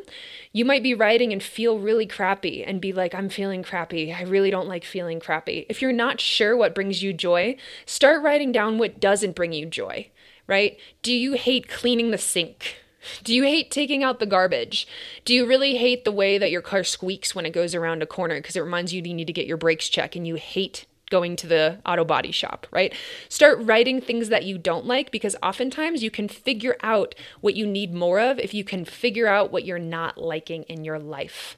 You 0.52 0.66
might 0.66 0.82
be 0.82 0.96
writing 0.96 1.32
and 1.32 1.44
feel 1.44 1.78
really 1.78 2.08
crappy 2.08 2.64
and 2.64 2.82
be 2.82 2.94
like, 2.94 3.14
I'm 3.14 3.30
feeling 3.30 3.62
crappy. 3.62 4.12
I 4.12 4.24
really 4.24 4.50
don't 4.50 4.68
like 4.68 4.84
feeling 4.84 5.20
crappy. 5.20 5.68
If 5.70 5.84
you're 5.84 5.92
not 5.92 6.20
sure 6.20 6.58
what 6.58 6.74
brings 6.74 7.04
you 7.04 7.14
joy, 7.14 7.58
start 7.86 8.24
writing 8.24 8.52
down 8.52 8.80
what 8.80 9.00
doesn't 9.00 9.36
bring 9.36 9.54
you 9.54 9.68
joy, 9.68 10.10
right? 10.48 10.80
Do 11.04 11.14
you 11.14 11.34
hate 11.34 11.70
cleaning 11.70 12.10
the 12.10 12.18
sink? 12.18 12.78
Do 13.24 13.36
you 13.36 13.44
hate 13.44 13.70
taking 13.70 14.04
out 14.04 14.20
the 14.20 14.26
garbage? 14.26 14.88
Do 15.26 15.36
you 15.36 15.46
really 15.46 15.78
hate 15.78 16.06
the 16.06 16.12
way 16.12 16.40
that 16.40 16.52
your 16.52 16.64
car 16.64 16.84
squeaks 16.84 17.36
when 17.36 17.46
it 17.46 17.54
goes 17.54 17.76
around 17.76 18.02
a 18.02 18.08
corner 18.08 18.40
because 18.40 18.56
it 18.56 18.62
reminds 18.62 18.94
you 18.94 19.04
you 19.04 19.14
need 19.14 19.28
to 19.28 19.34
get 19.34 19.46
your 19.46 19.58
brakes 19.58 19.90
checked 19.90 20.16
and 20.16 20.26
you 20.26 20.36
hate 20.36 20.88
going 21.10 21.36
to 21.38 21.48
the 21.48 21.80
auto 21.86 22.04
body 22.04 22.32
shop, 22.32 22.68
right? 22.72 22.94
Start 23.30 23.60
writing 23.62 24.02
things 24.02 24.30
that 24.30 24.44
you 24.44 24.58
don't 24.58 24.86
like 24.86 25.12
because 25.12 25.36
oftentimes 25.42 26.04
you 26.04 26.12
can 26.12 26.28
figure 26.28 26.76
out 26.82 27.16
what 27.42 27.56
you 27.56 27.66
need 27.66 27.94
more 27.94 28.20
of 28.20 28.40
if 28.40 28.54
you 28.54 28.64
can 28.64 28.86
figure 28.86 29.28
out 29.28 29.52
what 29.52 29.66
you're 29.66 29.80
not 29.80 30.18
liking 30.18 30.64
in 30.64 30.84
your 30.84 31.00
life. 31.00 31.58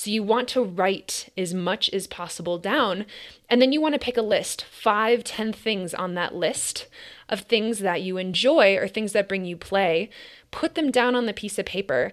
So 0.00 0.10
you 0.10 0.22
want 0.22 0.48
to 0.48 0.62
write 0.62 1.28
as 1.36 1.52
much 1.52 1.90
as 1.90 2.06
possible 2.06 2.56
down. 2.56 3.04
And 3.50 3.60
then 3.60 3.70
you 3.70 3.82
want 3.82 3.94
to 3.94 3.98
pick 3.98 4.16
a 4.16 4.22
list 4.22 4.64
five, 4.64 5.22
ten 5.24 5.52
things 5.52 5.92
on 5.92 6.14
that 6.14 6.34
list 6.34 6.86
of 7.28 7.42
things 7.42 7.80
that 7.80 8.00
you 8.00 8.16
enjoy 8.16 8.76
or 8.76 8.88
things 8.88 9.12
that 9.12 9.28
bring 9.28 9.44
you 9.44 9.58
play. 9.58 10.08
Put 10.50 10.74
them 10.74 10.90
down 10.90 11.14
on 11.14 11.26
the 11.26 11.34
piece 11.34 11.58
of 11.58 11.66
paper. 11.66 12.12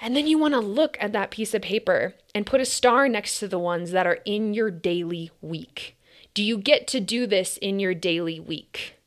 And 0.00 0.16
then 0.16 0.26
you 0.26 0.36
want 0.36 0.54
to 0.54 0.60
look 0.60 0.96
at 1.00 1.12
that 1.12 1.30
piece 1.30 1.54
of 1.54 1.62
paper 1.62 2.14
and 2.34 2.44
put 2.44 2.60
a 2.60 2.64
star 2.64 3.08
next 3.08 3.38
to 3.38 3.46
the 3.46 3.58
ones 3.58 3.92
that 3.92 4.04
are 4.04 4.18
in 4.24 4.52
your 4.52 4.72
daily 4.72 5.30
week. 5.40 5.96
Do 6.34 6.42
you 6.42 6.56
get 6.56 6.86
to 6.88 7.00
do 7.00 7.26
this 7.26 7.56
in 7.58 7.78
your 7.78 7.94
daily 7.94 8.40
week? 8.40 8.98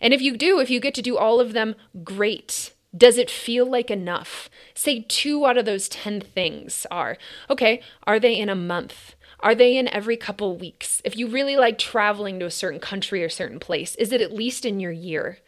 And 0.00 0.12
if 0.12 0.20
you 0.20 0.36
do, 0.36 0.60
if 0.60 0.70
you 0.70 0.80
get 0.80 0.94
to 0.94 1.02
do 1.02 1.16
all 1.16 1.40
of 1.40 1.52
them, 1.52 1.74
great. 2.04 2.72
Does 2.96 3.18
it 3.18 3.30
feel 3.30 3.66
like 3.66 3.90
enough? 3.90 4.48
Say 4.74 5.04
two 5.08 5.44
out 5.46 5.58
of 5.58 5.66
those 5.66 5.88
10 5.88 6.20
things 6.20 6.86
are 6.90 7.16
okay, 7.50 7.82
are 8.06 8.18
they 8.18 8.36
in 8.36 8.48
a 8.48 8.54
month? 8.54 9.14
Are 9.40 9.54
they 9.54 9.76
in 9.76 9.86
every 9.88 10.16
couple 10.16 10.56
weeks? 10.56 11.00
If 11.04 11.16
you 11.16 11.28
really 11.28 11.56
like 11.56 11.78
traveling 11.78 12.40
to 12.40 12.46
a 12.46 12.50
certain 12.50 12.80
country 12.80 13.22
or 13.22 13.28
certain 13.28 13.60
place, 13.60 13.94
is 13.96 14.10
it 14.10 14.20
at 14.20 14.32
least 14.32 14.64
in 14.64 14.80
your 14.80 14.90
year? 14.90 15.38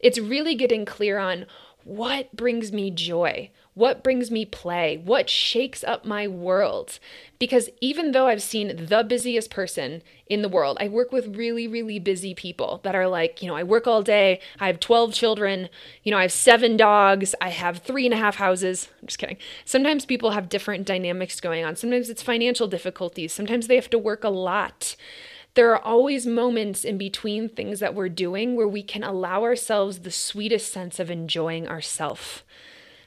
It's 0.00 0.18
really 0.18 0.54
getting 0.54 0.86
clear 0.86 1.18
on 1.18 1.44
what 1.82 2.34
brings 2.34 2.72
me 2.72 2.90
joy? 2.90 3.50
What 3.74 4.04
brings 4.04 4.30
me 4.30 4.44
play? 4.44 5.02
What 5.04 5.28
shakes 5.28 5.82
up 5.82 6.04
my 6.04 6.28
world? 6.28 7.00
Because 7.40 7.68
even 7.80 8.12
though 8.12 8.28
I've 8.28 8.42
seen 8.42 8.86
the 8.86 9.02
busiest 9.02 9.50
person 9.50 10.00
in 10.28 10.42
the 10.42 10.48
world, 10.48 10.76
I 10.80 10.86
work 10.86 11.10
with 11.10 11.36
really, 11.36 11.66
really 11.66 11.98
busy 11.98 12.34
people 12.34 12.80
that 12.84 12.94
are 12.94 13.08
like, 13.08 13.42
you 13.42 13.48
know, 13.48 13.56
I 13.56 13.64
work 13.64 13.88
all 13.88 14.02
day, 14.02 14.40
I 14.60 14.68
have 14.68 14.78
12 14.78 15.12
children, 15.12 15.68
you 16.04 16.12
know, 16.12 16.18
I 16.18 16.22
have 16.22 16.32
seven 16.32 16.76
dogs, 16.76 17.34
I 17.40 17.48
have 17.48 17.78
three 17.78 18.04
and 18.04 18.14
a 18.14 18.18
half 18.18 18.36
houses. 18.36 18.88
I'm 19.02 19.08
just 19.08 19.18
kidding. 19.18 19.38
Sometimes 19.64 20.06
people 20.06 20.30
have 20.30 20.48
different 20.48 20.86
dynamics 20.86 21.40
going 21.40 21.64
on. 21.64 21.74
Sometimes 21.74 22.08
it's 22.08 22.22
financial 22.22 22.68
difficulties, 22.68 23.32
sometimes 23.32 23.66
they 23.66 23.74
have 23.76 23.90
to 23.90 23.98
work 23.98 24.22
a 24.24 24.30
lot 24.30 24.94
there 25.54 25.70
are 25.70 25.84
always 25.84 26.26
moments 26.26 26.84
in 26.84 26.98
between 26.98 27.48
things 27.48 27.78
that 27.78 27.94
we're 27.94 28.08
doing 28.08 28.56
where 28.56 28.66
we 28.66 28.82
can 28.82 29.04
allow 29.04 29.44
ourselves 29.44 30.00
the 30.00 30.10
sweetest 30.10 30.72
sense 30.72 30.98
of 30.98 31.12
enjoying 31.12 31.68
ourself. 31.68 32.44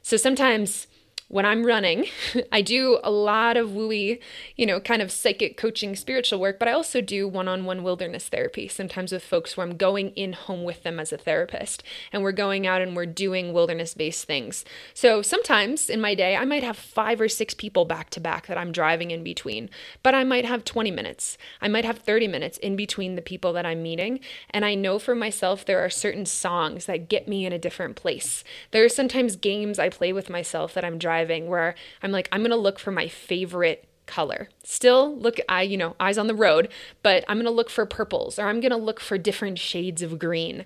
So 0.08 0.16
sometimes 0.16 0.88
when 1.30 1.46
I'm 1.46 1.66
running, 1.66 2.06
I 2.52 2.62
do 2.62 3.00
a 3.04 3.12
lot 3.12 3.58
of 3.58 3.70
wooey, 3.70 4.20
you 4.56 4.66
know, 4.66 4.80
kind 4.80 5.02
of 5.02 5.12
psychic 5.12 5.58
coaching, 5.58 5.96
spiritual 5.96 6.40
work, 6.40 6.58
but 6.58 6.70
I 6.70 6.72
also 6.72 7.02
do 7.02 7.28
one 7.28 7.50
on 7.50 7.66
one 7.66 7.84
wilderness 7.84 8.30
therapy, 8.30 8.68
sometimes 8.68 9.12
with 9.12 9.24
folks 9.24 9.58
where 9.58 9.68
I'm 9.68 9.76
going 9.76 10.12
in 10.12 10.34
home 10.34 10.64
with 10.64 10.84
them 10.84 11.00
as 11.00 11.12
a 11.12 11.18
therapist 11.18 11.84
and 12.14 12.24
we're 12.24 12.32
going 12.32 12.66
out 12.66 12.82
and 12.82 12.96
we're 12.96 13.06
doing 13.06 13.52
wilderness 13.52 13.94
based 13.94 14.26
things. 14.26 14.64
So 14.94 15.22
sometimes 15.22 15.90
in 15.90 16.00
my 16.00 16.16
day, 16.16 16.38
I 16.38 16.46
might 16.46 16.64
have 16.64 16.78
five 16.78 17.20
or 17.20 17.28
six 17.28 17.54
people 17.54 17.84
back 17.84 18.10
to 18.12 18.22
back 18.22 18.48
that 18.48 18.58
I'm 18.58 18.72
driving 18.72 19.12
in 19.12 19.24
between, 19.24 19.70
but 20.04 20.16
I 20.16 20.24
might 20.24 20.46
have 20.46 20.64
20 20.64 20.92
minutes. 20.92 21.38
I 21.62 21.68
might 21.68 21.86
have 21.86 22.00
30 22.00 22.30
minutes 22.30 22.58
in 22.60 22.78
between 22.78 23.16
the 23.16 23.22
people 23.22 23.52
that 23.54 23.66
I'm 23.66 23.84
meeting. 23.84 24.22
And 24.52 24.64
I 24.64 24.76
know 24.76 24.98
for 24.98 25.16
myself, 25.16 25.66
there 25.66 25.84
are 25.84 25.90
certain 25.90 26.26
songs 26.26 26.86
that 26.86 27.10
get 27.10 27.28
me 27.28 27.46
in 27.46 27.52
a 27.52 27.60
different 27.60 27.98
place. 27.98 28.46
There 28.72 28.86
are 28.86 28.90
sometimes 28.90 29.36
games 29.36 29.78
I 29.78 29.90
play 29.90 30.14
with 30.14 30.30
myself 30.30 30.74
that 30.74 30.86
I'm 30.86 30.98
driving 30.98 31.17
driving 31.18 31.48
where 31.48 31.74
I'm 32.04 32.12
like, 32.12 32.30
I'm 32.32 32.42
going 32.42 32.52
to 32.52 32.58
look 32.58 32.78
for 32.80 32.92
my 32.92 33.08
favorite 33.08 33.88
color. 34.06 34.50
Still 34.64 35.18
look 35.18 35.40
I 35.50 35.64
you 35.64 35.78
know, 35.78 35.96
eyes 36.00 36.18
on 36.18 36.28
the 36.28 36.36
road, 36.36 36.70
but 37.02 37.26
I'm 37.28 37.38
going 37.38 37.46
to 37.46 37.52
look 37.52 37.70
for 37.70 37.86
purples 37.86 38.38
or 38.38 38.48
I'm 38.48 38.60
going 38.60 38.72
to 38.72 38.78
look 38.78 39.00
for 39.00 39.18
different 39.18 39.58
shades 39.58 40.02
of 40.02 40.20
green. 40.20 40.66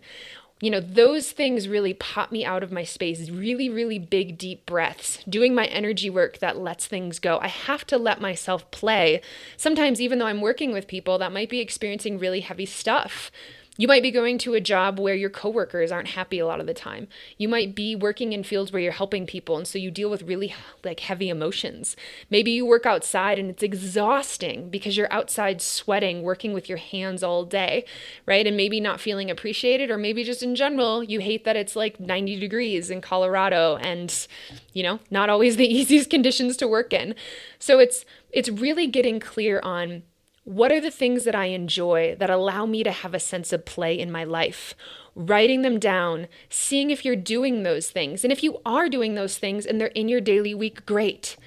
You 0.61 0.69
know, 0.69 0.79
those 0.79 1.31
things 1.31 1.67
really 1.67 1.95
pop 1.95 2.31
me 2.31 2.45
out 2.45 2.61
of 2.61 2.71
my 2.71 2.83
space. 2.83 3.31
Really, 3.31 3.67
really 3.67 3.97
big, 3.97 4.37
deep 4.37 4.67
breaths, 4.67 5.23
doing 5.27 5.55
my 5.55 5.65
energy 5.65 6.07
work 6.07 6.37
that 6.37 6.57
lets 6.57 6.85
things 6.85 7.17
go. 7.17 7.39
I 7.39 7.47
have 7.47 7.87
to 7.87 7.97
let 7.97 8.21
myself 8.21 8.69
play. 8.69 9.21
Sometimes, 9.57 9.99
even 9.99 10.19
though 10.19 10.27
I'm 10.27 10.39
working 10.39 10.71
with 10.71 10.85
people 10.87 11.17
that 11.17 11.31
might 11.31 11.49
be 11.49 11.61
experiencing 11.61 12.19
really 12.19 12.41
heavy 12.41 12.67
stuff, 12.67 13.31
you 13.77 13.87
might 13.87 14.03
be 14.03 14.11
going 14.11 14.37
to 14.39 14.53
a 14.53 14.59
job 14.59 14.99
where 14.99 15.15
your 15.15 15.29
coworkers 15.29 15.93
aren't 15.93 16.09
happy 16.09 16.39
a 16.39 16.45
lot 16.45 16.59
of 16.59 16.67
the 16.67 16.73
time. 16.73 17.07
You 17.37 17.47
might 17.47 17.73
be 17.73 17.95
working 17.95 18.33
in 18.33 18.43
fields 18.43 18.71
where 18.71 18.81
you're 18.81 18.91
helping 18.91 19.25
people 19.25 19.55
and 19.55 19.65
so 19.65 19.77
you 19.79 19.89
deal 19.89 20.09
with 20.09 20.23
really 20.23 20.53
like 20.83 20.99
heavy 20.99 21.29
emotions. 21.29 21.95
Maybe 22.29 22.51
you 22.51 22.65
work 22.65 22.85
outside 22.85 23.39
and 23.39 23.49
it's 23.49 23.63
exhausting 23.63 24.69
because 24.69 24.97
you're 24.97 25.11
outside 25.11 25.61
sweating, 25.61 26.21
working 26.21 26.51
with 26.53 26.67
your 26.67 26.79
hands 26.79 27.23
all 27.23 27.45
day, 27.45 27.85
right? 28.25 28.45
And 28.45 28.57
maybe 28.57 28.81
not 28.81 28.99
feeling 28.99 29.31
appreciated 29.31 29.89
or 29.89 29.97
maybe 29.97 30.25
just 30.25 30.43
in 30.43 30.53
general 30.53 31.01
you 31.01 31.21
hate 31.21 31.45
that 31.45 31.55
it's 31.55 31.75
like 31.75 31.97
90 31.97 32.39
degrees 32.39 32.89
in 32.89 32.99
Colorado 32.99 33.77
and 33.77 34.27
you 34.73 34.83
know, 34.83 34.99
not 35.09 35.29
always 35.29 35.55
the 35.55 35.65
easiest 35.73 36.09
conditions 36.09 36.57
to 36.57 36.67
work 36.67 36.91
in. 36.91 37.15
So 37.57 37.79
it's 37.79 38.03
it's 38.31 38.49
really 38.49 38.87
getting 38.87 39.19
clear 39.21 39.61
on 39.61 40.03
what 40.43 40.71
are 40.71 40.81
the 40.81 40.91
things 40.91 41.23
that 41.23 41.35
I 41.35 41.45
enjoy 41.45 42.15
that 42.17 42.29
allow 42.29 42.65
me 42.65 42.83
to 42.83 42.91
have 42.91 43.13
a 43.13 43.19
sense 43.19 43.53
of 43.53 43.65
play 43.65 43.97
in 43.99 44.11
my 44.11 44.23
life? 44.23 44.73
Writing 45.13 45.61
them 45.61 45.79
down, 45.79 46.27
seeing 46.49 46.89
if 46.89 47.05
you're 47.05 47.15
doing 47.15 47.63
those 47.63 47.89
things. 47.91 48.23
And 48.23 48.31
if 48.31 48.43
you 48.43 48.59
are 48.65 48.89
doing 48.89 49.15
those 49.15 49.37
things 49.37 49.65
and 49.65 49.79
they're 49.79 49.87
in 49.87 50.09
your 50.09 50.21
daily 50.21 50.55
week, 50.55 50.85
great. 50.85 51.37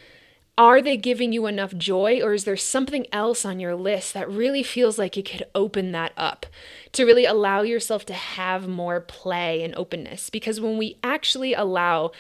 Are 0.56 0.80
they 0.80 0.96
giving 0.96 1.32
you 1.32 1.46
enough 1.46 1.74
joy, 1.74 2.20
or 2.22 2.32
is 2.32 2.44
there 2.44 2.56
something 2.56 3.08
else 3.12 3.44
on 3.44 3.58
your 3.58 3.74
list 3.74 4.14
that 4.14 4.30
really 4.30 4.62
feels 4.62 5.00
like 5.00 5.16
you 5.16 5.24
could 5.24 5.44
open 5.52 5.90
that 5.90 6.12
up 6.16 6.46
to 6.92 7.04
really 7.04 7.24
allow 7.24 7.62
yourself 7.62 8.06
to 8.06 8.12
have 8.12 8.68
more 8.68 9.00
play 9.00 9.64
and 9.64 9.74
openness? 9.74 10.30
Because 10.30 10.60
when 10.60 10.78
we 10.78 10.96
actually 11.02 11.54
allow 11.54 12.12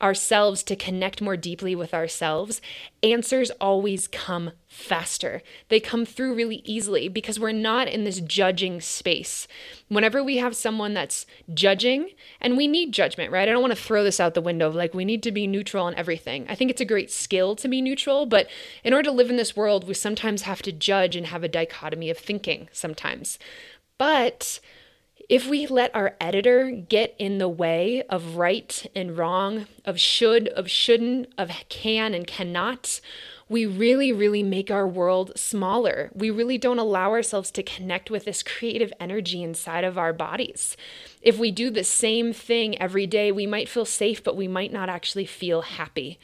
ourselves 0.00 0.62
to 0.62 0.74
connect 0.74 1.20
more 1.20 1.36
deeply 1.36 1.74
with 1.74 1.92
ourselves, 1.92 2.62
answers 3.02 3.50
always 3.60 4.08
come 4.08 4.52
faster. 4.72 5.42
They 5.68 5.80
come 5.80 6.06
through 6.06 6.34
really 6.34 6.62
easily 6.64 7.08
because 7.08 7.38
we're 7.38 7.52
not 7.52 7.88
in 7.88 8.04
this 8.04 8.20
judging 8.20 8.80
space. 8.80 9.46
Whenever 9.88 10.24
we 10.24 10.38
have 10.38 10.56
someone 10.56 10.94
that's 10.94 11.26
judging, 11.52 12.10
and 12.40 12.56
we 12.56 12.66
need 12.66 12.92
judgment, 12.92 13.30
right? 13.30 13.48
I 13.48 13.52
don't 13.52 13.60
want 13.60 13.74
to 13.74 13.82
throw 13.82 14.02
this 14.02 14.18
out 14.18 14.32
the 14.32 14.40
window 14.40 14.70
like 14.70 14.94
we 14.94 15.04
need 15.04 15.22
to 15.24 15.32
be 15.32 15.46
neutral 15.46 15.84
on 15.84 15.94
everything. 15.94 16.46
I 16.48 16.54
think 16.54 16.70
it's 16.70 16.80
a 16.80 16.86
great 16.86 17.10
skill 17.10 17.54
to 17.56 17.68
be 17.68 17.82
neutral, 17.82 18.24
but 18.24 18.48
in 18.82 18.94
order 18.94 19.10
to 19.10 19.14
live 19.14 19.28
in 19.28 19.36
this 19.36 19.54
world, 19.54 19.86
we 19.86 19.94
sometimes 19.94 20.42
have 20.42 20.62
to 20.62 20.72
judge 20.72 21.16
and 21.16 21.26
have 21.26 21.44
a 21.44 21.48
dichotomy 21.48 22.08
of 22.08 22.16
thinking 22.16 22.68
sometimes. 22.72 23.38
But 23.98 24.58
if 25.28 25.48
we 25.48 25.66
let 25.66 25.94
our 25.94 26.16
editor 26.20 26.70
get 26.70 27.14
in 27.18 27.38
the 27.38 27.48
way 27.48 28.02
of 28.08 28.36
right 28.36 28.90
and 28.96 29.16
wrong, 29.16 29.66
of 29.84 30.00
should, 30.00 30.48
of 30.48 30.70
shouldn't, 30.70 31.28
of 31.36 31.50
can 31.68 32.14
and 32.14 32.26
cannot, 32.26 33.00
we 33.52 33.66
really, 33.66 34.12
really 34.12 34.42
make 34.42 34.70
our 34.70 34.88
world 34.88 35.30
smaller. 35.36 36.10
We 36.14 36.30
really 36.30 36.56
don't 36.56 36.78
allow 36.78 37.10
ourselves 37.10 37.50
to 37.52 37.62
connect 37.62 38.10
with 38.10 38.24
this 38.24 38.42
creative 38.42 38.92
energy 38.98 39.42
inside 39.42 39.84
of 39.84 39.98
our 39.98 40.14
bodies. 40.14 40.74
If 41.20 41.38
we 41.38 41.50
do 41.50 41.68
the 41.70 41.84
same 41.84 42.32
thing 42.32 42.80
every 42.80 43.06
day, 43.06 43.30
we 43.30 43.46
might 43.46 43.68
feel 43.68 43.84
safe, 43.84 44.24
but 44.24 44.36
we 44.36 44.48
might 44.48 44.72
not 44.72 44.88
actually 44.88 45.26
feel 45.26 45.60
happy. 45.60 46.18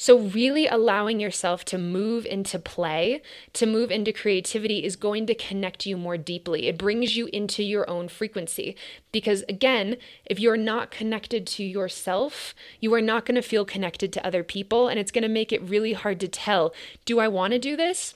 So, 0.00 0.16
really 0.16 0.68
allowing 0.68 1.18
yourself 1.18 1.64
to 1.66 1.76
move 1.76 2.24
into 2.24 2.60
play, 2.60 3.20
to 3.52 3.66
move 3.66 3.90
into 3.90 4.12
creativity 4.12 4.84
is 4.84 4.94
going 4.94 5.26
to 5.26 5.34
connect 5.34 5.86
you 5.86 5.96
more 5.96 6.16
deeply. 6.16 6.68
It 6.68 6.78
brings 6.78 7.16
you 7.16 7.28
into 7.32 7.64
your 7.64 7.90
own 7.90 8.08
frequency. 8.08 8.76
Because 9.10 9.42
again, 9.48 9.96
if 10.24 10.38
you're 10.38 10.56
not 10.56 10.92
connected 10.92 11.48
to 11.48 11.64
yourself, 11.64 12.54
you 12.78 12.94
are 12.94 13.02
not 13.02 13.26
going 13.26 13.34
to 13.34 13.42
feel 13.42 13.64
connected 13.64 14.12
to 14.12 14.24
other 14.24 14.44
people. 14.44 14.86
And 14.86 15.00
it's 15.00 15.10
going 15.10 15.22
to 15.22 15.28
make 15.28 15.52
it 15.52 15.62
really 15.62 15.94
hard 15.94 16.20
to 16.20 16.28
tell 16.28 16.72
do 17.04 17.18
I 17.18 17.26
want 17.26 17.52
to 17.54 17.58
do 17.58 17.76
this? 17.76 18.14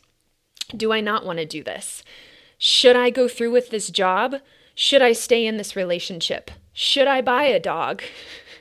Do 0.76 0.92
I 0.92 1.00
not 1.00 1.26
want 1.26 1.40
to 1.40 1.44
do 1.44 1.64
this? 1.64 2.04
Should 2.58 2.94
I 2.94 3.10
go 3.10 3.26
through 3.26 3.50
with 3.50 3.70
this 3.70 3.90
job? 3.90 4.36
Should 4.76 5.02
I 5.02 5.14
stay 5.14 5.44
in 5.44 5.56
this 5.56 5.74
relationship? 5.74 6.52
Should 6.72 7.08
I 7.08 7.22
buy 7.22 7.44
a 7.44 7.58
dog? 7.58 8.02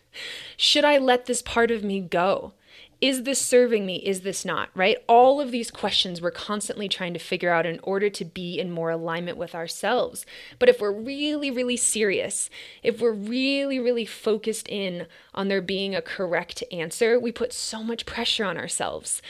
Should 0.57 0.85
I 0.85 0.97
let 0.97 1.27
this 1.27 1.43
part 1.43 1.69
of 1.69 1.83
me 1.83 1.99
go? 1.99 2.53
Is 3.01 3.23
this 3.23 3.41
serving 3.41 3.85
me? 3.85 3.97
Is 3.97 4.21
this 4.21 4.45
not? 4.45 4.69
Right? 4.75 4.97
All 5.07 5.41
of 5.41 5.51
these 5.51 5.71
questions 5.71 6.21
we're 6.21 6.31
constantly 6.31 6.87
trying 6.87 7.13
to 7.13 7.19
figure 7.19 7.51
out 7.51 7.65
in 7.65 7.79
order 7.81 8.09
to 8.11 8.23
be 8.23 8.59
in 8.59 8.71
more 8.71 8.91
alignment 8.91 9.37
with 9.37 9.55
ourselves. 9.55 10.25
But 10.59 10.69
if 10.69 10.79
we're 10.79 10.91
really, 10.91 11.49
really 11.49 11.77
serious, 11.77 12.49
if 12.83 13.01
we're 13.01 13.11
really, 13.11 13.79
really 13.79 14.05
focused 14.05 14.69
in 14.69 15.07
on 15.33 15.47
there 15.47 15.61
being 15.61 15.95
a 15.95 16.01
correct 16.01 16.63
answer, 16.71 17.19
we 17.19 17.31
put 17.31 17.51
so 17.51 17.83
much 17.83 18.05
pressure 18.05 18.45
on 18.45 18.57
ourselves. 18.57 19.21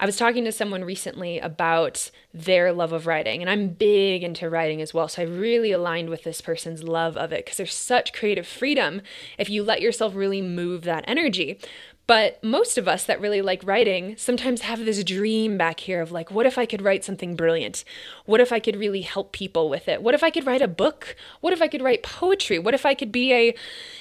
I 0.00 0.06
was 0.06 0.16
talking 0.16 0.46
to 0.46 0.52
someone 0.52 0.82
recently 0.82 1.38
about 1.40 2.10
their 2.32 2.72
love 2.72 2.92
of 2.92 3.06
writing, 3.06 3.42
and 3.42 3.50
I'm 3.50 3.68
big 3.68 4.22
into 4.22 4.48
writing 4.48 4.80
as 4.80 4.94
well. 4.94 5.08
So 5.08 5.20
I 5.20 5.26
really 5.26 5.72
aligned 5.72 6.08
with 6.08 6.24
this 6.24 6.40
person's 6.40 6.82
love 6.82 7.18
of 7.18 7.32
it 7.32 7.44
because 7.44 7.58
there's 7.58 7.74
such 7.74 8.14
creative 8.14 8.46
freedom 8.46 9.02
if 9.36 9.50
you 9.50 9.62
let 9.62 9.82
yourself 9.82 10.14
really 10.14 10.40
move 10.40 10.84
that 10.84 11.04
energy. 11.06 11.58
But 12.06 12.42
most 12.42 12.76
of 12.76 12.88
us 12.88 13.04
that 13.04 13.20
really 13.20 13.40
like 13.40 13.62
writing 13.64 14.16
sometimes 14.16 14.62
have 14.62 14.84
this 14.84 15.04
dream 15.04 15.56
back 15.56 15.78
here 15.78 16.00
of 16.00 16.10
like, 16.10 16.30
what 16.30 16.44
if 16.44 16.58
I 16.58 16.66
could 16.66 16.82
write 16.82 17.04
something 17.04 17.36
brilliant? 17.36 17.84
What 18.24 18.40
if 18.40 18.52
I 18.52 18.58
could 18.58 18.74
really 18.74 19.02
help 19.02 19.30
people 19.30 19.68
with 19.68 19.86
it? 19.86 20.02
What 20.02 20.14
if 20.14 20.24
I 20.24 20.30
could 20.30 20.44
write 20.44 20.60
a 20.60 20.66
book? 20.66 21.14
What 21.40 21.52
if 21.52 21.62
I 21.62 21.68
could 21.68 21.82
write 21.82 22.02
poetry? 22.02 22.58
What 22.58 22.74
if 22.74 22.84
I 22.84 22.94
could 22.94 23.12
be 23.12 23.32
a, 23.32 23.54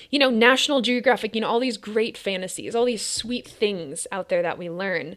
you 0.10 0.18
know, 0.18 0.32
National 0.32 0.82
Geographic, 0.82 1.36
you 1.36 1.42
know, 1.42 1.48
all 1.48 1.60
these 1.60 1.78
great 1.78 2.18
fantasies, 2.18 2.74
all 2.74 2.86
these 2.86 3.06
sweet 3.06 3.48
things 3.48 4.08
out 4.12 4.30
there 4.30 4.42
that 4.42 4.58
we 4.58 4.72
learn. 4.72 5.16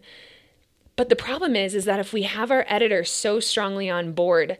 But 0.95 1.09
the 1.09 1.17
problem 1.17 1.57
is 1.57 1.75
is 1.75 1.87
that 1.87 1.99
if 1.99 2.12
we 2.12 2.25
have 2.25 2.51
our 2.51 2.67
editor 2.69 3.05
so 3.05 3.41
strongly 3.41 3.89
on 3.89 4.12
board, 4.12 4.59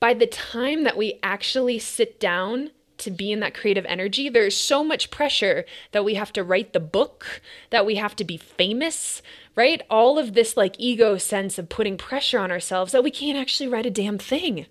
by 0.00 0.14
the 0.14 0.26
time 0.26 0.84
that 0.84 0.96
we 0.96 1.18
actually 1.22 1.78
sit 1.78 2.18
down 2.18 2.70
to 2.98 3.10
be 3.10 3.32
in 3.32 3.40
that 3.40 3.54
creative 3.54 3.86
energy, 3.86 4.28
there's 4.28 4.56
so 4.56 4.84
much 4.84 5.10
pressure 5.10 5.64
that 5.92 6.04
we 6.04 6.14
have 6.14 6.32
to 6.34 6.44
write 6.44 6.72
the 6.72 6.80
book, 6.80 7.40
that 7.70 7.86
we 7.86 7.96
have 7.96 8.16
to 8.16 8.24
be 8.24 8.36
famous, 8.36 9.22
right? 9.56 9.82
All 9.90 10.18
of 10.18 10.34
this 10.34 10.56
like 10.56 10.76
ego 10.78 11.18
sense 11.18 11.58
of 11.58 11.68
putting 11.68 11.96
pressure 11.96 12.38
on 12.38 12.50
ourselves 12.50 12.92
that 12.92 13.04
we 13.04 13.10
can't 13.10 13.38
actually 13.38 13.68
write 13.68 13.86
a 13.86 13.90
damn 13.90 14.18
thing. 14.18 14.66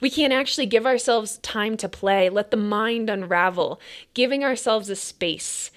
We 0.00 0.10
can't 0.10 0.32
actually 0.32 0.66
give 0.66 0.84
ourselves 0.84 1.38
time 1.38 1.76
to 1.76 1.88
play, 1.88 2.28
let 2.28 2.50
the 2.50 2.56
mind 2.56 3.08
unravel, 3.08 3.80
giving 4.14 4.42
ourselves 4.42 4.88
a 4.88 4.96
space 4.96 5.70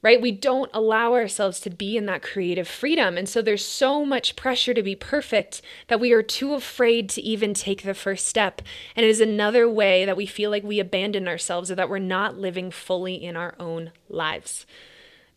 right? 0.00 0.20
We 0.20 0.30
don't 0.30 0.70
allow 0.72 1.14
ourselves 1.14 1.60
to 1.60 1.70
be 1.70 1.96
in 1.96 2.06
that 2.06 2.22
creative 2.22 2.68
freedom. 2.68 3.18
And 3.18 3.28
so 3.28 3.42
there's 3.42 3.64
so 3.64 4.04
much 4.04 4.36
pressure 4.36 4.72
to 4.74 4.82
be 4.82 4.94
perfect 4.94 5.60
that 5.88 5.98
we 6.00 6.12
are 6.12 6.22
too 6.22 6.54
afraid 6.54 7.08
to 7.10 7.22
even 7.22 7.52
take 7.52 7.82
the 7.82 7.94
first 7.94 8.26
step. 8.26 8.62
And 8.94 9.04
it 9.04 9.08
is 9.08 9.20
another 9.20 9.68
way 9.68 10.04
that 10.04 10.16
we 10.16 10.26
feel 10.26 10.50
like 10.50 10.62
we 10.62 10.78
abandon 10.78 11.26
ourselves 11.26 11.70
or 11.70 11.74
that 11.74 11.90
we're 11.90 11.98
not 11.98 12.38
living 12.38 12.70
fully 12.70 13.14
in 13.14 13.36
our 13.36 13.54
own 13.58 13.90
lives, 14.08 14.66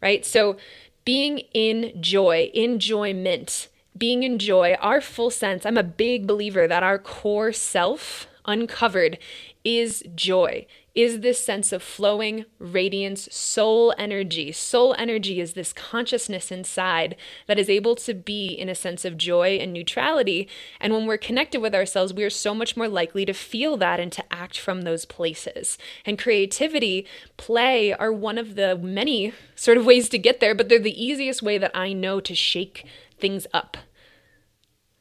right? 0.01 0.25
So 0.25 0.57
being 1.05 1.39
in 1.53 1.99
joy, 1.99 2.51
enjoyment, 2.53 3.67
being 3.97 4.21
in 4.21 4.37
joy, 4.37 4.75
our 4.79 5.01
full 5.01 5.31
sense, 5.31 5.65
I'm 5.65 5.77
a 5.77 5.83
big 5.83 6.27
believer 6.27 6.67
that 6.67 6.83
our 6.83 6.99
core 6.99 7.51
self 7.51 8.27
uncovered 8.45 9.17
is 9.63 10.03
joy 10.15 10.65
is 10.93 11.21
this 11.21 11.43
sense 11.43 11.71
of 11.71 11.81
flowing 11.81 12.45
radiance, 12.59 13.33
soul 13.33 13.93
energy. 13.97 14.51
Soul 14.51 14.93
energy 14.97 15.39
is 15.39 15.53
this 15.53 15.71
consciousness 15.71 16.51
inside 16.51 17.15
that 17.47 17.57
is 17.57 17.69
able 17.69 17.95
to 17.95 18.13
be 18.13 18.47
in 18.47 18.67
a 18.67 18.75
sense 18.75 19.05
of 19.05 19.17
joy 19.17 19.57
and 19.61 19.71
neutrality. 19.71 20.49
And 20.81 20.91
when 20.91 21.05
we're 21.05 21.17
connected 21.17 21.61
with 21.61 21.73
ourselves, 21.73 22.13
we 22.13 22.25
are 22.25 22.29
so 22.29 22.53
much 22.53 22.75
more 22.75 22.89
likely 22.89 23.25
to 23.25 23.33
feel 23.33 23.77
that 23.77 23.99
and 23.99 24.11
to 24.11 24.33
act 24.33 24.59
from 24.59 24.81
those 24.81 25.05
places. 25.05 25.77
And 26.05 26.19
creativity, 26.19 27.07
play 27.37 27.93
are 27.93 28.11
one 28.11 28.37
of 28.37 28.55
the 28.55 28.77
many 28.77 29.33
sort 29.55 29.77
of 29.77 29.85
ways 29.85 30.09
to 30.09 30.17
get 30.17 30.41
there, 30.41 30.53
but 30.53 30.67
they're 30.67 30.79
the 30.79 31.03
easiest 31.03 31.41
way 31.41 31.57
that 31.57 31.71
I 31.73 31.93
know 31.93 32.19
to 32.19 32.35
shake 32.35 32.85
things 33.17 33.47
up. 33.53 33.77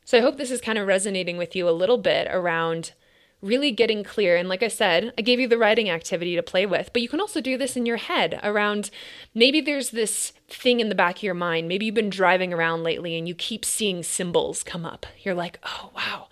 So 0.05 0.19
I 0.19 0.23
hope 0.23 0.37
this 0.37 0.51
is 0.51 0.61
kind 0.61 0.79
of 0.79 0.87
resonating 0.87 1.37
with 1.37 1.55
you 1.57 1.69
a 1.69 1.71
little 1.71 1.99
bit 1.99 2.29
around 2.31 2.93
really 3.43 3.71
getting 3.71 4.05
clear. 4.05 4.37
And 4.37 4.49
like 4.49 4.63
I 4.63 4.69
said, 4.69 5.13
I 5.17 5.23
gave 5.23 5.41
you 5.41 5.49
the 5.49 5.59
writing 5.59 5.89
activity 5.89 6.37
to 6.37 6.43
play 6.43 6.67
with, 6.67 6.91
but 6.93 7.03
you 7.03 7.09
can 7.09 7.21
also 7.21 7.41
do 7.41 7.57
this 7.57 7.77
in 7.77 7.87
your 7.87 7.97
head 7.97 8.39
around 8.43 8.91
maybe 9.35 9.61
there's 9.61 9.91
this 9.91 10.33
thing 10.49 10.81
in 10.81 10.89
the 10.89 10.95
back 10.95 11.17
of 11.17 11.23
your 11.23 11.35
mind. 11.35 11.69
Maybe 11.69 11.87
you've 11.87 11.95
been 11.95 12.11
driving 12.11 12.53
around 12.53 12.83
lately 12.83 13.17
and 13.17 13.27
you 13.27 13.35
keep 13.35 13.65
seeing 13.65 14.03
symbols 14.03 14.63
come 14.63 14.85
up. 14.85 15.07
You're 15.23 15.35
like, 15.35 15.59
oh, 15.63 15.91
wow. 15.95 16.29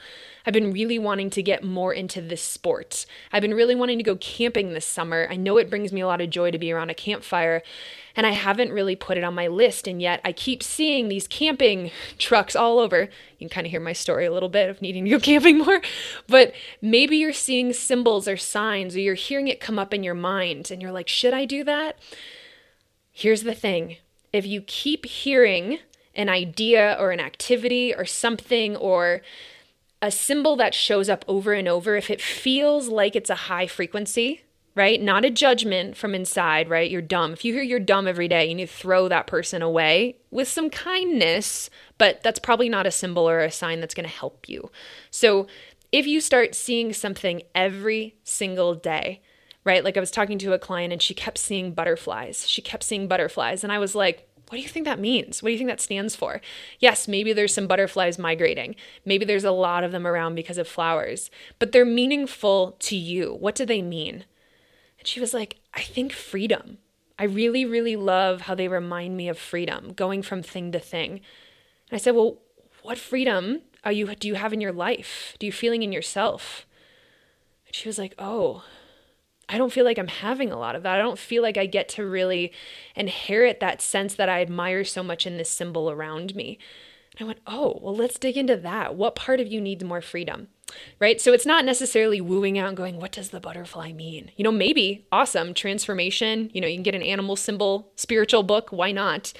I've 0.48 0.54
been 0.54 0.72
really 0.72 0.98
wanting 0.98 1.28
to 1.28 1.42
get 1.42 1.62
more 1.62 1.92
into 1.92 2.22
this 2.22 2.40
sport. 2.40 3.04
I've 3.34 3.42
been 3.42 3.52
really 3.52 3.74
wanting 3.74 3.98
to 3.98 4.02
go 4.02 4.16
camping 4.16 4.72
this 4.72 4.86
summer. 4.86 5.28
I 5.30 5.36
know 5.36 5.58
it 5.58 5.68
brings 5.68 5.92
me 5.92 6.00
a 6.00 6.06
lot 6.06 6.22
of 6.22 6.30
joy 6.30 6.50
to 6.52 6.58
be 6.58 6.72
around 6.72 6.88
a 6.88 6.94
campfire, 6.94 7.62
and 8.16 8.26
I 8.26 8.30
haven't 8.30 8.72
really 8.72 8.96
put 8.96 9.18
it 9.18 9.24
on 9.24 9.34
my 9.34 9.46
list. 9.46 9.86
And 9.86 10.00
yet 10.00 10.22
I 10.24 10.32
keep 10.32 10.62
seeing 10.62 11.10
these 11.10 11.28
camping 11.28 11.90
trucks 12.18 12.56
all 12.56 12.78
over. 12.78 13.02
You 13.02 13.38
can 13.40 13.50
kind 13.50 13.66
of 13.66 13.70
hear 13.70 13.78
my 13.78 13.92
story 13.92 14.24
a 14.24 14.32
little 14.32 14.48
bit 14.48 14.70
of 14.70 14.80
needing 14.80 15.04
to 15.04 15.10
go 15.10 15.20
camping 15.20 15.58
more. 15.58 15.82
But 16.26 16.54
maybe 16.80 17.18
you're 17.18 17.34
seeing 17.34 17.74
symbols 17.74 18.26
or 18.26 18.38
signs, 18.38 18.96
or 18.96 19.00
you're 19.00 19.16
hearing 19.16 19.48
it 19.48 19.60
come 19.60 19.78
up 19.78 19.92
in 19.92 20.02
your 20.02 20.14
mind, 20.14 20.70
and 20.70 20.80
you're 20.80 20.92
like, 20.92 21.08
should 21.08 21.34
I 21.34 21.44
do 21.44 21.62
that? 21.64 21.98
Here's 23.12 23.42
the 23.42 23.54
thing 23.54 23.98
if 24.32 24.46
you 24.46 24.62
keep 24.62 25.04
hearing 25.04 25.80
an 26.14 26.30
idea 26.30 26.96
or 26.98 27.10
an 27.10 27.20
activity 27.20 27.94
or 27.94 28.06
something 28.06 28.76
or 28.76 29.20
a 30.00 30.10
symbol 30.10 30.56
that 30.56 30.74
shows 30.74 31.08
up 31.08 31.24
over 31.26 31.52
and 31.52 31.68
over, 31.68 31.96
if 31.96 32.10
it 32.10 32.20
feels 32.20 32.88
like 32.88 33.16
it's 33.16 33.30
a 33.30 33.34
high 33.34 33.66
frequency, 33.66 34.42
right? 34.74 35.02
Not 35.02 35.24
a 35.24 35.30
judgment 35.30 35.96
from 35.96 36.14
inside, 36.14 36.70
right? 36.70 36.88
You're 36.88 37.02
dumb. 37.02 37.32
If 37.32 37.44
you 37.44 37.52
hear 37.52 37.62
you're 37.62 37.80
dumb 37.80 38.06
every 38.06 38.28
day, 38.28 38.46
you 38.46 38.54
need 38.54 38.68
to 38.68 38.72
throw 38.72 39.08
that 39.08 39.26
person 39.26 39.60
away 39.60 40.16
with 40.30 40.46
some 40.46 40.70
kindness, 40.70 41.68
but 41.98 42.22
that's 42.22 42.38
probably 42.38 42.68
not 42.68 42.86
a 42.86 42.92
symbol 42.92 43.28
or 43.28 43.40
a 43.40 43.50
sign 43.50 43.80
that's 43.80 43.94
going 43.94 44.08
to 44.08 44.14
help 44.14 44.48
you. 44.48 44.70
So 45.10 45.48
if 45.90 46.06
you 46.06 46.20
start 46.20 46.54
seeing 46.54 46.92
something 46.92 47.42
every 47.56 48.16
single 48.22 48.74
day, 48.74 49.20
right? 49.64 49.82
Like 49.82 49.96
I 49.96 50.00
was 50.00 50.12
talking 50.12 50.38
to 50.38 50.52
a 50.52 50.58
client 50.58 50.92
and 50.92 51.02
she 51.02 51.12
kept 51.12 51.38
seeing 51.38 51.72
butterflies. 51.72 52.48
She 52.48 52.62
kept 52.62 52.84
seeing 52.84 53.08
butterflies. 53.08 53.64
And 53.64 53.72
I 53.72 53.78
was 53.78 53.94
like, 53.94 54.28
what 54.48 54.56
do 54.56 54.62
you 54.62 54.68
think 54.68 54.86
that 54.86 54.98
means? 54.98 55.42
What 55.42 55.48
do 55.48 55.52
you 55.52 55.58
think 55.58 55.68
that 55.68 55.80
stands 55.80 56.16
for? 56.16 56.40
Yes, 56.78 57.06
maybe 57.06 57.34
there's 57.34 57.52
some 57.52 57.66
butterflies 57.66 58.18
migrating. 58.18 58.76
Maybe 59.04 59.26
there's 59.26 59.44
a 59.44 59.50
lot 59.50 59.84
of 59.84 59.92
them 59.92 60.06
around 60.06 60.36
because 60.36 60.56
of 60.56 60.66
flowers, 60.66 61.30
but 61.58 61.72
they're 61.72 61.84
meaningful 61.84 62.76
to 62.80 62.96
you. 62.96 63.34
What 63.34 63.54
do 63.54 63.66
they 63.66 63.82
mean? 63.82 64.24
And 64.98 65.06
she 65.06 65.20
was 65.20 65.34
like, 65.34 65.56
I 65.74 65.82
think 65.82 66.12
freedom. 66.12 66.78
I 67.18 67.24
really, 67.24 67.66
really 67.66 67.96
love 67.96 68.42
how 68.42 68.54
they 68.54 68.68
remind 68.68 69.16
me 69.16 69.28
of 69.28 69.38
freedom, 69.38 69.92
going 69.92 70.22
from 70.22 70.42
thing 70.42 70.72
to 70.72 70.78
thing. 70.78 71.10
And 71.10 71.92
I 71.92 71.98
said, 71.98 72.14
Well, 72.14 72.38
what 72.82 72.96
freedom 72.96 73.62
are 73.84 73.92
you 73.92 74.14
do 74.14 74.28
you 74.28 74.34
have 74.34 74.52
in 74.52 74.60
your 74.60 74.72
life? 74.72 75.36
Do 75.38 75.46
you 75.46 75.52
feeling 75.52 75.82
in 75.82 75.92
yourself? 75.92 76.66
And 77.66 77.74
she 77.74 77.88
was 77.88 77.98
like, 77.98 78.14
Oh, 78.18 78.64
I 79.48 79.56
don't 79.56 79.72
feel 79.72 79.84
like 79.84 79.98
I'm 79.98 80.08
having 80.08 80.52
a 80.52 80.58
lot 80.58 80.76
of 80.76 80.82
that. 80.82 80.96
I 80.96 81.02
don't 81.02 81.18
feel 81.18 81.42
like 81.42 81.56
I 81.56 81.66
get 81.66 81.88
to 81.90 82.06
really 82.06 82.52
inherit 82.94 83.60
that 83.60 83.80
sense 83.80 84.14
that 84.14 84.28
I 84.28 84.42
admire 84.42 84.84
so 84.84 85.02
much 85.02 85.26
in 85.26 85.38
this 85.38 85.48
symbol 85.48 85.90
around 85.90 86.34
me. 86.34 86.58
And 87.12 87.24
I 87.24 87.26
went, 87.26 87.40
oh, 87.46 87.78
well, 87.82 87.96
let's 87.96 88.18
dig 88.18 88.36
into 88.36 88.56
that. 88.56 88.94
What 88.94 89.14
part 89.14 89.40
of 89.40 89.46
you 89.46 89.60
needs 89.60 89.82
more 89.82 90.02
freedom? 90.02 90.48
Right? 91.00 91.20
So 91.20 91.32
it's 91.32 91.46
not 91.46 91.64
necessarily 91.64 92.20
wooing 92.20 92.58
out 92.58 92.68
and 92.68 92.76
going, 92.76 92.98
what 92.98 93.12
does 93.12 93.30
the 93.30 93.40
butterfly 93.40 93.92
mean? 93.92 94.30
You 94.36 94.44
know, 94.44 94.52
maybe 94.52 95.06
awesome 95.12 95.54
transformation. 95.54 96.50
You 96.52 96.60
know, 96.60 96.66
you 96.66 96.76
can 96.76 96.82
get 96.82 96.94
an 96.94 97.02
animal 97.02 97.36
symbol, 97.36 97.90
spiritual 97.96 98.42
book, 98.42 98.70
why 98.70 98.92
not? 98.92 99.32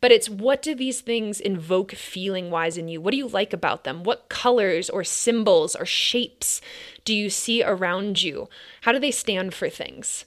But 0.00 0.12
it's 0.12 0.28
what 0.28 0.62
do 0.62 0.74
these 0.74 1.00
things 1.00 1.40
invoke 1.40 1.92
feeling 1.92 2.50
wise 2.50 2.76
in 2.76 2.88
you? 2.88 3.00
What 3.00 3.12
do 3.12 3.16
you 3.16 3.28
like 3.28 3.52
about 3.52 3.84
them? 3.84 4.02
What 4.02 4.28
colors 4.28 4.90
or 4.90 5.04
symbols 5.04 5.74
or 5.74 5.86
shapes 5.86 6.60
do 7.04 7.14
you 7.14 7.30
see 7.30 7.62
around 7.62 8.22
you? 8.22 8.48
How 8.82 8.92
do 8.92 8.98
they 8.98 9.10
stand 9.10 9.54
for 9.54 9.68
things, 9.68 10.24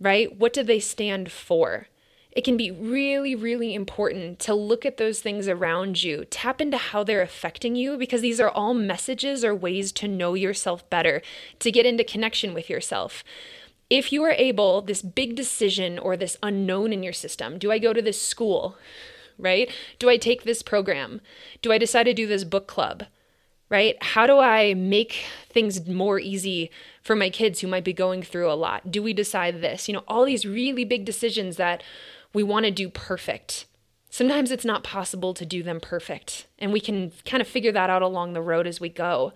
right? 0.00 0.36
What 0.38 0.52
do 0.52 0.62
they 0.62 0.80
stand 0.80 1.32
for? 1.32 1.88
It 2.32 2.44
can 2.44 2.56
be 2.56 2.70
really, 2.70 3.34
really 3.34 3.74
important 3.74 4.38
to 4.40 4.54
look 4.54 4.86
at 4.86 4.96
those 4.96 5.20
things 5.20 5.48
around 5.48 6.02
you, 6.02 6.24
tap 6.26 6.60
into 6.60 6.76
how 6.76 7.02
they're 7.02 7.22
affecting 7.22 7.74
you, 7.74 7.96
because 7.96 8.20
these 8.20 8.40
are 8.40 8.50
all 8.50 8.72
messages 8.72 9.44
or 9.44 9.54
ways 9.54 9.90
to 9.92 10.06
know 10.06 10.34
yourself 10.34 10.88
better, 10.90 11.22
to 11.58 11.72
get 11.72 11.86
into 11.86 12.04
connection 12.04 12.54
with 12.54 12.70
yourself. 12.70 13.24
If 13.88 14.12
you 14.12 14.22
are 14.22 14.30
able, 14.30 14.82
this 14.82 15.02
big 15.02 15.34
decision 15.34 15.98
or 15.98 16.16
this 16.16 16.36
unknown 16.42 16.92
in 16.92 17.02
your 17.02 17.12
system 17.12 17.58
do 17.58 17.72
I 17.72 17.78
go 17.78 17.92
to 17.92 18.02
this 18.02 18.20
school, 18.20 18.76
right? 19.36 19.68
Do 19.98 20.08
I 20.08 20.16
take 20.16 20.44
this 20.44 20.62
program? 20.62 21.20
Do 21.62 21.72
I 21.72 21.78
decide 21.78 22.04
to 22.04 22.14
do 22.14 22.28
this 22.28 22.44
book 22.44 22.68
club? 22.68 23.04
right? 23.70 23.96
How 24.02 24.26
do 24.26 24.38
I 24.38 24.74
make 24.74 25.24
things 25.48 25.86
more 25.86 26.18
easy 26.18 26.70
for 27.02 27.16
my 27.16 27.30
kids 27.30 27.60
who 27.60 27.68
might 27.68 27.84
be 27.84 27.92
going 27.92 28.22
through 28.22 28.50
a 28.50 28.54
lot? 28.54 28.90
Do 28.90 29.02
we 29.02 29.14
decide 29.14 29.62
this? 29.62 29.88
You 29.88 29.94
know, 29.94 30.04
all 30.08 30.24
these 30.24 30.44
really 30.44 30.84
big 30.84 31.04
decisions 31.04 31.56
that 31.56 31.82
we 32.32 32.42
want 32.42 32.64
to 32.64 32.70
do 32.70 32.88
perfect. 32.88 33.66
Sometimes 34.10 34.50
it's 34.50 34.64
not 34.64 34.82
possible 34.82 35.34
to 35.34 35.46
do 35.46 35.62
them 35.62 35.80
perfect, 35.80 36.46
and 36.58 36.72
we 36.72 36.80
can 36.80 37.12
kind 37.24 37.40
of 37.40 37.46
figure 37.46 37.72
that 37.72 37.90
out 37.90 38.02
along 38.02 38.32
the 38.32 38.42
road 38.42 38.66
as 38.66 38.80
we 38.80 38.88
go. 38.88 39.32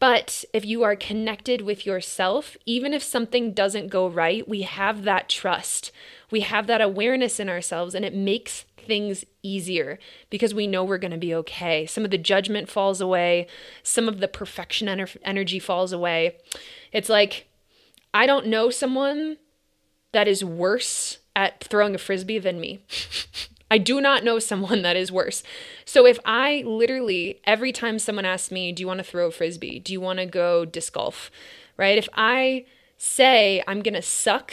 But 0.00 0.44
if 0.52 0.64
you 0.66 0.82
are 0.82 0.96
connected 0.96 1.62
with 1.62 1.86
yourself, 1.86 2.56
even 2.66 2.92
if 2.92 3.02
something 3.02 3.52
doesn't 3.52 3.88
go 3.88 4.08
right, 4.08 4.46
we 4.48 4.62
have 4.62 5.04
that 5.04 5.28
trust. 5.28 5.92
We 6.30 6.40
have 6.40 6.66
that 6.66 6.80
awareness 6.80 7.38
in 7.38 7.48
ourselves, 7.48 7.94
and 7.94 8.04
it 8.04 8.14
makes 8.14 8.64
things 8.76 9.24
easier 9.42 9.98
because 10.28 10.52
we 10.52 10.66
know 10.66 10.84
we're 10.84 10.98
going 10.98 11.10
to 11.10 11.16
be 11.16 11.34
okay. 11.34 11.86
Some 11.86 12.04
of 12.04 12.10
the 12.10 12.18
judgment 12.18 12.68
falls 12.68 13.00
away, 13.00 13.46
some 13.82 14.08
of 14.08 14.20
the 14.20 14.28
perfection 14.28 14.88
ener- 14.88 15.16
energy 15.22 15.58
falls 15.58 15.92
away. 15.92 16.36
It's 16.92 17.08
like, 17.08 17.46
I 18.12 18.26
don't 18.26 18.46
know 18.46 18.70
someone 18.70 19.38
that 20.12 20.28
is 20.28 20.44
worse 20.44 21.18
at 21.36 21.62
throwing 21.64 21.94
a 21.94 21.98
frisbee 21.98 22.38
than 22.38 22.60
me. 22.60 22.80
I 23.70 23.78
do 23.78 24.00
not 24.00 24.24
know 24.24 24.38
someone 24.38 24.82
that 24.82 24.96
is 24.96 25.10
worse. 25.10 25.42
So 25.84 26.06
if 26.06 26.18
I 26.24 26.62
literally, 26.66 27.40
every 27.44 27.72
time 27.72 27.98
someone 27.98 28.24
asks 28.24 28.50
me, 28.50 28.72
Do 28.72 28.82
you 28.82 28.86
want 28.86 28.98
to 28.98 29.04
throw 29.04 29.26
a 29.26 29.30
frisbee? 29.30 29.80
Do 29.80 29.92
you 29.92 30.00
want 30.00 30.18
to 30.18 30.26
go 30.26 30.64
disc 30.64 30.92
golf? 30.92 31.30
Right? 31.76 31.98
If 31.98 32.08
I 32.14 32.66
say 32.98 33.62
I'm 33.66 33.82
going 33.82 33.94
to 33.94 34.02
suck 34.02 34.52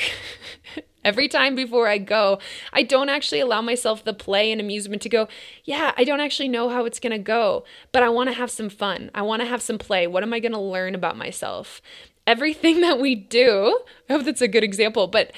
every 1.06 1.28
time 1.28 1.56
before 1.56 1.88
I 1.88 1.98
go, 1.98 2.40
I 2.74 2.84
don't 2.84 3.10
actually 3.10 3.42
allow 3.42 3.62
myself 3.62 4.04
the 4.04 4.14
play 4.14 4.52
and 4.52 4.60
amusement 4.60 5.02
to 5.04 5.10
go, 5.10 5.28
Yeah, 5.64 5.94
I 5.98 6.04
don't 6.04 6.22
actually 6.22 6.50
know 6.50 6.70
how 6.70 6.86
it's 6.86 7.00
going 7.00 7.12
to 7.12 7.20
go, 7.20 7.64
but 7.92 8.04
I 8.04 8.10
want 8.10 8.30
to 8.30 8.36
have 8.36 8.50
some 8.50 8.70
fun. 8.70 9.12
I 9.14 9.22
want 9.22 9.42
to 9.42 9.48
have 9.48 9.62
some 9.62 9.78
play. 9.78 10.08
What 10.08 10.24
am 10.24 10.34
I 10.34 10.40
going 10.40 10.54
to 10.54 10.60
learn 10.60 10.96
about 10.96 11.18
myself? 11.18 11.82
Everything 12.26 12.82
that 12.82 13.00
we 13.00 13.16
do, 13.16 13.82
I 14.10 14.14
hope 14.14 14.24
that's 14.24 14.42
a 14.42 14.48
good 14.48 14.64
example, 14.64 15.08
but 15.08 15.32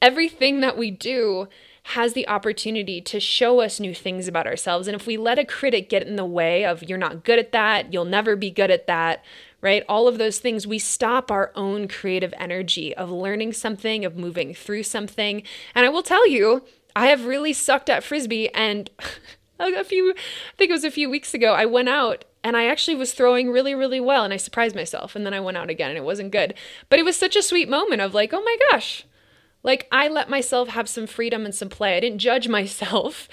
everything 0.00 0.60
that 0.60 0.76
we 0.76 0.90
do 0.90 1.48
has 1.90 2.14
the 2.14 2.26
opportunity 2.26 3.00
to 3.00 3.20
show 3.20 3.60
us 3.60 3.78
new 3.78 3.94
things 3.94 4.26
about 4.26 4.46
ourselves. 4.46 4.88
And 4.88 4.96
if 4.96 5.06
we 5.06 5.16
let 5.16 5.38
a 5.38 5.44
critic 5.44 5.88
get 5.88 6.06
in 6.06 6.16
the 6.16 6.24
way 6.24 6.64
of, 6.64 6.82
you're 6.82 6.98
not 6.98 7.22
good 7.22 7.38
at 7.38 7.52
that, 7.52 7.92
you'll 7.92 8.04
never 8.04 8.34
be 8.34 8.50
good 8.50 8.72
at 8.72 8.88
that, 8.88 9.24
right? 9.60 9.84
All 9.88 10.08
of 10.08 10.18
those 10.18 10.40
things, 10.40 10.66
we 10.66 10.80
stop 10.80 11.30
our 11.30 11.52
own 11.54 11.86
creative 11.86 12.34
energy 12.38 12.94
of 12.96 13.10
learning 13.10 13.52
something, 13.52 14.04
of 14.04 14.16
moving 14.16 14.52
through 14.52 14.82
something. 14.82 15.44
And 15.76 15.86
I 15.86 15.88
will 15.88 16.02
tell 16.02 16.26
you, 16.26 16.64
I 16.96 17.06
have 17.06 17.26
really 17.26 17.52
sucked 17.52 17.88
at 17.88 18.02
frisbee 18.02 18.52
and 18.52 18.90
a 19.60 19.84
few 19.84 20.10
I 20.12 20.56
think 20.56 20.70
it 20.70 20.74
was 20.74 20.84
a 20.84 20.90
few 20.90 21.08
weeks 21.08 21.34
ago 21.34 21.52
I 21.52 21.66
went 21.66 21.88
out 21.88 22.24
and 22.42 22.56
I 22.56 22.66
actually 22.66 22.96
was 22.96 23.12
throwing 23.12 23.50
really 23.50 23.74
really 23.74 24.00
well 24.00 24.24
and 24.24 24.32
I 24.32 24.38
surprised 24.38 24.74
myself 24.74 25.14
and 25.14 25.24
then 25.24 25.34
I 25.34 25.40
went 25.40 25.56
out 25.56 25.70
again 25.70 25.90
and 25.90 25.98
it 25.98 26.04
wasn't 26.04 26.32
good. 26.32 26.54
But 26.88 26.98
it 26.98 27.04
was 27.04 27.16
such 27.16 27.36
a 27.36 27.42
sweet 27.42 27.68
moment 27.68 28.00
of 28.00 28.14
like, 28.14 28.32
"Oh 28.32 28.42
my 28.42 28.56
gosh, 28.70 29.04
like, 29.66 29.88
I 29.90 30.08
let 30.08 30.30
myself 30.30 30.68
have 30.68 30.88
some 30.88 31.08
freedom 31.08 31.44
and 31.44 31.54
some 31.54 31.68
play. 31.68 31.96
I 31.96 32.00
didn't 32.00 32.20
judge 32.20 32.48
myself. 32.58 33.28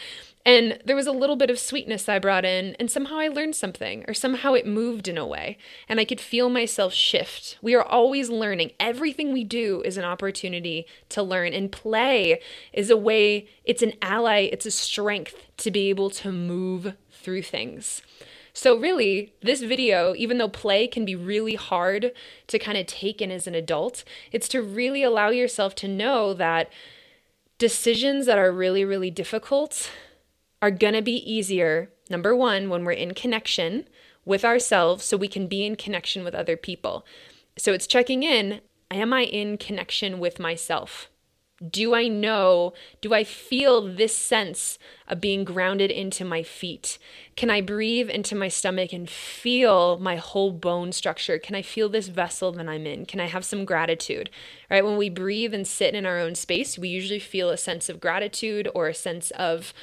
And 0.45 0.79
there 0.83 0.95
was 0.95 1.07
a 1.07 1.13
little 1.13 1.37
bit 1.37 1.49
of 1.49 1.57
sweetness 1.57 2.09
I 2.09 2.19
brought 2.19 2.43
in, 2.43 2.75
and 2.77 2.91
somehow 2.91 3.17
I 3.17 3.29
learned 3.29 3.55
something, 3.55 4.03
or 4.09 4.13
somehow 4.13 4.53
it 4.55 4.67
moved 4.67 5.07
in 5.07 5.17
a 5.17 5.25
way, 5.25 5.57
and 5.87 6.01
I 6.01 6.05
could 6.05 6.19
feel 6.19 6.49
myself 6.49 6.91
shift. 6.91 7.57
We 7.61 7.75
are 7.75 7.83
always 7.83 8.29
learning. 8.29 8.71
Everything 8.77 9.31
we 9.31 9.45
do 9.45 9.81
is 9.85 9.95
an 9.95 10.03
opportunity 10.03 10.85
to 11.09 11.23
learn, 11.23 11.53
and 11.53 11.71
play 11.71 12.41
is 12.73 12.89
a 12.89 12.97
way, 12.97 13.47
it's 13.63 13.81
an 13.81 13.93
ally, 14.01 14.49
it's 14.51 14.65
a 14.65 14.71
strength 14.71 15.47
to 15.57 15.71
be 15.71 15.89
able 15.89 16.09
to 16.09 16.29
move 16.33 16.95
through 17.09 17.43
things. 17.43 18.01
So, 18.55 18.77
really, 18.77 19.33
this 19.41 19.61
video, 19.61 20.13
even 20.15 20.37
though 20.37 20.47
play 20.47 20.87
can 20.87 21.05
be 21.05 21.15
really 21.15 21.55
hard 21.55 22.11
to 22.47 22.59
kind 22.59 22.77
of 22.77 22.85
take 22.85 23.19
in 23.19 23.31
as 23.31 23.47
an 23.47 23.55
adult, 23.55 24.03
it's 24.31 24.47
to 24.49 24.61
really 24.61 25.01
allow 25.01 25.29
yourself 25.29 25.73
to 25.75 25.87
know 25.87 26.35
that 26.35 26.71
decisions 27.57 28.27
that 28.27 28.37
are 28.37 28.51
really, 28.51 28.85
really 28.85 29.09
difficult 29.09 29.89
are 30.61 30.69
going 30.69 30.93
to 30.93 31.01
be 31.01 31.17
easier. 31.31 31.89
Number 32.11 32.35
one, 32.35 32.69
when 32.69 32.85
we're 32.85 32.91
in 32.91 33.15
connection 33.15 33.87
with 34.23 34.45
ourselves, 34.45 35.03
so 35.03 35.17
we 35.17 35.27
can 35.27 35.47
be 35.47 35.65
in 35.65 35.75
connection 35.75 36.23
with 36.23 36.35
other 36.35 36.55
people. 36.55 37.05
So, 37.57 37.73
it's 37.73 37.87
checking 37.87 38.21
in 38.21 38.61
Am 38.91 39.11
I 39.11 39.23
in 39.23 39.57
connection 39.57 40.19
with 40.19 40.37
myself? 40.39 41.09
Do 41.69 41.95
I 41.95 42.07
know? 42.07 42.73
Do 42.99 43.13
I 43.13 43.23
feel 43.23 43.81
this 43.81 44.15
sense 44.15 44.77
of 45.07 45.21
being 45.21 45.43
grounded 45.43 45.91
into 45.91 46.25
my 46.25 46.43
feet? 46.43 46.97
Can 47.37 47.49
I 47.49 47.61
breathe 47.61 48.09
into 48.09 48.35
my 48.35 48.49
stomach 48.49 48.91
and 48.91 49.09
feel 49.09 49.97
my 49.97 50.17
whole 50.17 50.51
bone 50.51 50.91
structure? 50.91 51.39
Can 51.39 51.55
I 51.55 51.61
feel 51.61 51.87
this 51.87 52.09
vessel 52.09 52.51
that 52.53 52.67
I'm 52.67 52.85
in? 52.85 53.05
Can 53.05 53.19
I 53.19 53.27
have 53.27 53.45
some 53.45 53.63
gratitude? 53.63 54.29
Right? 54.69 54.83
When 54.83 54.97
we 54.97 55.09
breathe 55.09 55.53
and 55.53 55.65
sit 55.65 55.95
in 55.95 56.05
our 56.05 56.19
own 56.19 56.35
space, 56.35 56.77
we 56.77 56.89
usually 56.89 57.19
feel 57.19 57.49
a 57.49 57.57
sense 57.57 57.87
of 57.87 58.01
gratitude 58.01 58.67
or 58.75 58.87
a 58.87 58.93
sense 58.93 59.31
of 59.31 59.73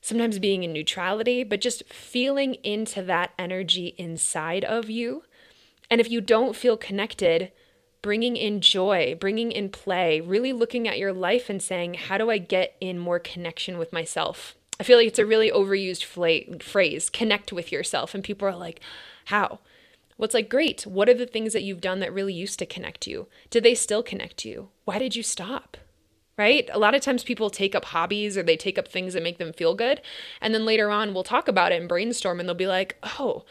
sometimes 0.00 0.38
being 0.38 0.62
in 0.62 0.72
neutrality, 0.72 1.44
but 1.44 1.60
just 1.60 1.84
feeling 1.92 2.54
into 2.62 3.02
that 3.02 3.32
energy 3.38 3.94
inside 3.98 4.64
of 4.64 4.88
you. 4.88 5.24
And 5.90 6.00
if 6.00 6.10
you 6.10 6.20
don't 6.22 6.56
feel 6.56 6.76
connected, 6.76 7.52
bringing 8.02 8.36
in 8.36 8.60
joy, 8.60 9.16
bringing 9.18 9.52
in 9.52 9.70
play, 9.70 10.20
really 10.20 10.52
looking 10.52 10.86
at 10.88 10.98
your 10.98 11.12
life 11.12 11.48
and 11.48 11.62
saying, 11.62 11.94
how 11.94 12.18
do 12.18 12.30
I 12.30 12.38
get 12.38 12.76
in 12.80 12.98
more 12.98 13.18
connection 13.18 13.78
with 13.78 13.92
myself? 13.92 14.56
I 14.80 14.84
feel 14.84 14.98
like 14.98 15.06
it's 15.06 15.18
a 15.20 15.26
really 15.26 15.50
overused 15.50 16.04
fla- 16.04 16.58
phrase, 16.58 17.08
connect 17.08 17.52
with 17.52 17.70
yourself. 17.70 18.14
And 18.14 18.24
people 18.24 18.48
are 18.48 18.56
like, 18.56 18.80
how? 19.26 19.60
What's 20.16 20.34
well, 20.34 20.42
like, 20.42 20.50
great. 20.50 20.86
What 20.86 21.08
are 21.08 21.14
the 21.14 21.26
things 21.26 21.52
that 21.52 21.62
you've 21.62 21.80
done 21.80 22.00
that 22.00 22.12
really 22.12 22.34
used 22.34 22.58
to 22.58 22.66
connect 22.66 23.06
you? 23.06 23.28
Did 23.50 23.62
they 23.62 23.74
still 23.74 24.02
connect 24.02 24.44
you? 24.44 24.68
Why 24.84 24.98
did 24.98 25.16
you 25.16 25.22
stop? 25.22 25.76
Right? 26.36 26.68
A 26.72 26.78
lot 26.78 26.94
of 26.94 27.02
times 27.02 27.24
people 27.24 27.50
take 27.50 27.74
up 27.74 27.86
hobbies 27.86 28.36
or 28.36 28.42
they 28.42 28.56
take 28.56 28.78
up 28.78 28.88
things 28.88 29.14
that 29.14 29.22
make 29.22 29.38
them 29.38 29.52
feel 29.52 29.74
good. 29.74 30.00
And 30.40 30.54
then 30.54 30.64
later 30.64 30.90
on, 30.90 31.14
we'll 31.14 31.22
talk 31.22 31.46
about 31.46 31.72
it 31.72 31.80
and 31.80 31.88
brainstorm, 31.88 32.40
and 32.40 32.48
they'll 32.48 32.54
be 32.54 32.66
like, 32.66 32.96
oh, 33.18 33.44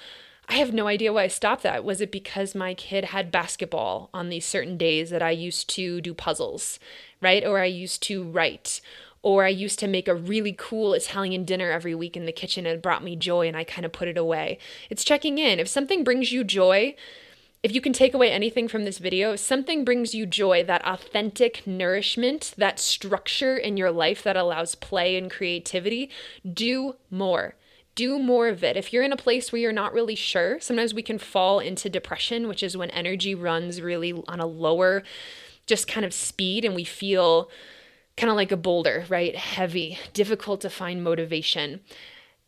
I 0.47 0.55
have 0.55 0.73
no 0.73 0.87
idea 0.87 1.13
why 1.13 1.23
I 1.23 1.27
stopped 1.27 1.63
that. 1.63 1.83
Was 1.83 2.01
it 2.01 2.11
because 2.11 2.53
my 2.53 2.73
kid 2.73 3.05
had 3.05 3.31
basketball 3.31 4.09
on 4.13 4.29
these 4.29 4.45
certain 4.45 4.77
days 4.77 5.09
that 5.09 5.21
I 5.21 5.31
used 5.31 5.69
to 5.75 6.01
do 6.01 6.13
puzzles, 6.13 6.77
right? 7.21 7.45
Or 7.45 7.59
I 7.59 7.65
used 7.65 8.03
to 8.03 8.23
write, 8.23 8.81
or 9.23 9.45
I 9.45 9.49
used 9.49 9.79
to 9.79 9.87
make 9.87 10.07
a 10.07 10.15
really 10.15 10.53
cool 10.57 10.93
Italian 10.93 11.45
dinner 11.45 11.71
every 11.71 11.95
week 11.95 12.17
in 12.17 12.25
the 12.25 12.31
kitchen 12.31 12.65
and 12.65 12.75
it 12.75 12.81
brought 12.81 13.03
me 13.03 13.15
joy 13.15 13.47
and 13.47 13.55
I 13.55 13.63
kind 13.63 13.85
of 13.85 13.93
put 13.93 14.07
it 14.07 14.17
away. 14.17 14.57
It's 14.89 15.05
checking 15.05 15.37
in. 15.37 15.59
If 15.59 15.67
something 15.67 16.03
brings 16.03 16.31
you 16.31 16.43
joy, 16.43 16.95
if 17.63 17.73
you 17.73 17.79
can 17.79 17.93
take 17.93 18.13
away 18.13 18.31
anything 18.31 18.67
from 18.67 18.85
this 18.85 18.97
video, 18.97 19.33
if 19.33 19.39
something 19.39 19.85
brings 19.85 20.15
you 20.15 20.25
joy, 20.25 20.63
that 20.63 20.85
authentic 20.85 21.65
nourishment, 21.67 22.53
that 22.57 22.79
structure 22.79 23.55
in 23.55 23.77
your 23.77 23.91
life 23.91 24.23
that 24.23 24.35
allows 24.35 24.73
play 24.73 25.15
and 25.15 25.29
creativity, 25.29 26.09
do 26.51 26.95
more 27.11 27.55
do 27.95 28.17
more 28.19 28.47
of 28.47 28.63
it. 28.63 28.77
If 28.77 28.93
you're 28.93 29.03
in 29.03 29.11
a 29.11 29.17
place 29.17 29.51
where 29.51 29.61
you're 29.61 29.71
not 29.71 29.93
really 29.93 30.15
sure, 30.15 30.59
sometimes 30.59 30.93
we 30.93 31.01
can 31.01 31.17
fall 31.17 31.59
into 31.59 31.89
depression, 31.89 32.47
which 32.47 32.63
is 32.63 32.77
when 32.77 32.89
energy 32.91 33.35
runs 33.35 33.81
really 33.81 34.13
on 34.27 34.39
a 34.39 34.45
lower, 34.45 35.03
just 35.67 35.87
kind 35.87 36.05
of 36.05 36.13
speed, 36.13 36.65
and 36.65 36.75
we 36.75 36.83
feel 36.83 37.49
kind 38.17 38.29
of 38.29 38.35
like 38.35 38.51
a 38.51 38.57
boulder, 38.57 39.05
right? 39.09 39.35
Heavy, 39.35 39.97
difficult 40.13 40.61
to 40.61 40.69
find 40.69 41.03
motivation. 41.03 41.81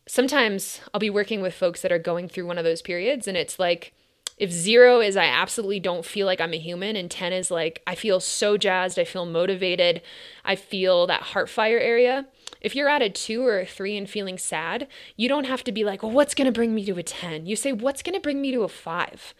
Sometimes 0.06 0.80
I'll 0.92 1.00
be 1.00 1.10
working 1.10 1.40
with 1.40 1.54
folks 1.54 1.80
that 1.82 1.92
are 1.92 1.98
going 1.98 2.28
through 2.28 2.46
one 2.46 2.58
of 2.58 2.64
those 2.64 2.82
periods, 2.82 3.26
and 3.26 3.36
it's 3.36 3.58
like, 3.58 3.94
if 4.36 4.50
zero 4.50 5.00
is 5.00 5.16
I 5.16 5.26
absolutely 5.26 5.80
don't 5.80 6.04
feel 6.04 6.26
like 6.26 6.40
I'm 6.40 6.52
a 6.52 6.58
human, 6.58 6.96
and 6.96 7.10
10 7.10 7.32
is 7.32 7.50
like 7.50 7.82
I 7.86 7.94
feel 7.94 8.20
so 8.20 8.56
jazzed, 8.56 8.98
I 8.98 9.04
feel 9.04 9.26
motivated, 9.26 10.02
I 10.44 10.56
feel 10.56 11.06
that 11.06 11.22
heart 11.22 11.48
fire 11.48 11.78
area, 11.78 12.26
if 12.60 12.74
you're 12.74 12.88
at 12.88 13.02
a 13.02 13.10
two 13.10 13.46
or 13.46 13.60
a 13.60 13.66
three 13.66 13.96
and 13.96 14.08
feeling 14.08 14.38
sad, 14.38 14.88
you 15.16 15.28
don't 15.28 15.44
have 15.44 15.62
to 15.64 15.72
be 15.72 15.84
like, 15.84 16.02
well, 16.02 16.12
what's 16.12 16.34
going 16.34 16.46
to 16.46 16.52
bring 16.52 16.74
me 16.74 16.84
to 16.86 16.96
a 16.96 17.02
10? 17.02 17.46
You 17.46 17.56
say, 17.56 17.72
what's 17.72 18.02
going 18.02 18.14
to 18.14 18.20
bring 18.20 18.40
me 18.40 18.52
to 18.52 18.62
a 18.62 18.68
five? 18.68 19.34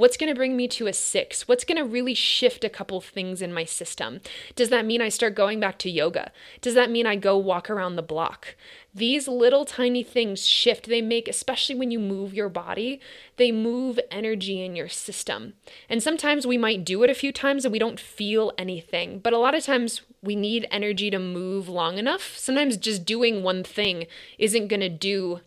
What's 0.00 0.16
going 0.16 0.30
to 0.30 0.34
bring 0.34 0.56
me 0.56 0.66
to 0.68 0.86
a 0.86 0.94
six? 0.94 1.46
What's 1.46 1.62
going 1.62 1.76
to 1.76 1.84
really 1.84 2.14
shift 2.14 2.64
a 2.64 2.70
couple 2.70 3.02
things 3.02 3.42
in 3.42 3.52
my 3.52 3.64
system? 3.64 4.22
Does 4.56 4.70
that 4.70 4.86
mean 4.86 5.02
I 5.02 5.10
start 5.10 5.34
going 5.34 5.60
back 5.60 5.76
to 5.80 5.90
yoga? 5.90 6.32
Does 6.62 6.72
that 6.72 6.90
mean 6.90 7.04
I 7.04 7.16
go 7.16 7.36
walk 7.36 7.68
around 7.68 7.96
the 7.96 8.02
block? 8.02 8.56
These 8.94 9.28
little 9.28 9.66
tiny 9.66 10.02
things 10.02 10.46
shift. 10.46 10.86
They 10.86 11.02
make, 11.02 11.28
especially 11.28 11.74
when 11.74 11.90
you 11.90 11.98
move 11.98 12.32
your 12.32 12.48
body, 12.48 12.98
they 13.36 13.52
move 13.52 14.00
energy 14.10 14.64
in 14.64 14.74
your 14.74 14.88
system. 14.88 15.52
And 15.86 16.02
sometimes 16.02 16.46
we 16.46 16.56
might 16.56 16.82
do 16.82 17.02
it 17.02 17.10
a 17.10 17.14
few 17.14 17.30
times 17.30 17.66
and 17.66 17.72
we 17.72 17.78
don't 17.78 18.00
feel 18.00 18.54
anything. 18.56 19.18
But 19.18 19.34
a 19.34 19.38
lot 19.38 19.54
of 19.54 19.64
times 19.64 20.00
we 20.22 20.34
need 20.34 20.66
energy 20.70 21.10
to 21.10 21.18
move 21.18 21.68
long 21.68 21.98
enough. 21.98 22.38
Sometimes 22.38 22.78
just 22.78 23.04
doing 23.04 23.42
one 23.42 23.62
thing 23.62 24.06
isn't 24.38 24.68
going 24.68 24.80
to 24.80 24.88
do, 24.88 25.40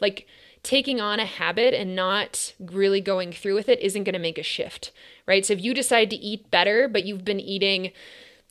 like, 0.00 0.28
taking 0.66 1.00
on 1.00 1.20
a 1.20 1.24
habit 1.24 1.72
and 1.72 1.94
not 1.94 2.52
really 2.58 3.00
going 3.00 3.32
through 3.32 3.54
with 3.54 3.68
it 3.68 3.80
isn't 3.80 4.02
going 4.02 4.14
to 4.14 4.18
make 4.18 4.36
a 4.36 4.42
shift, 4.42 4.90
right? 5.24 5.46
So 5.46 5.52
if 5.52 5.62
you 5.62 5.72
decide 5.72 6.10
to 6.10 6.16
eat 6.16 6.50
better, 6.50 6.88
but 6.88 7.04
you've 7.04 7.24
been 7.24 7.38
eating 7.38 7.92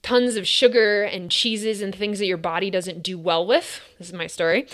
tons 0.02 0.38
of 0.38 0.48
sugar 0.48 1.04
and 1.04 1.30
cheeses 1.30 1.82
and 1.82 1.94
things 1.94 2.20
that 2.20 2.26
your 2.26 2.38
body 2.38 2.72
doesn't 2.72 3.04
do 3.04 3.20
well 3.20 3.46
with, 3.46 3.82
this 4.00 4.08
is 4.08 4.14
my 4.14 4.28
story. 4.28 4.66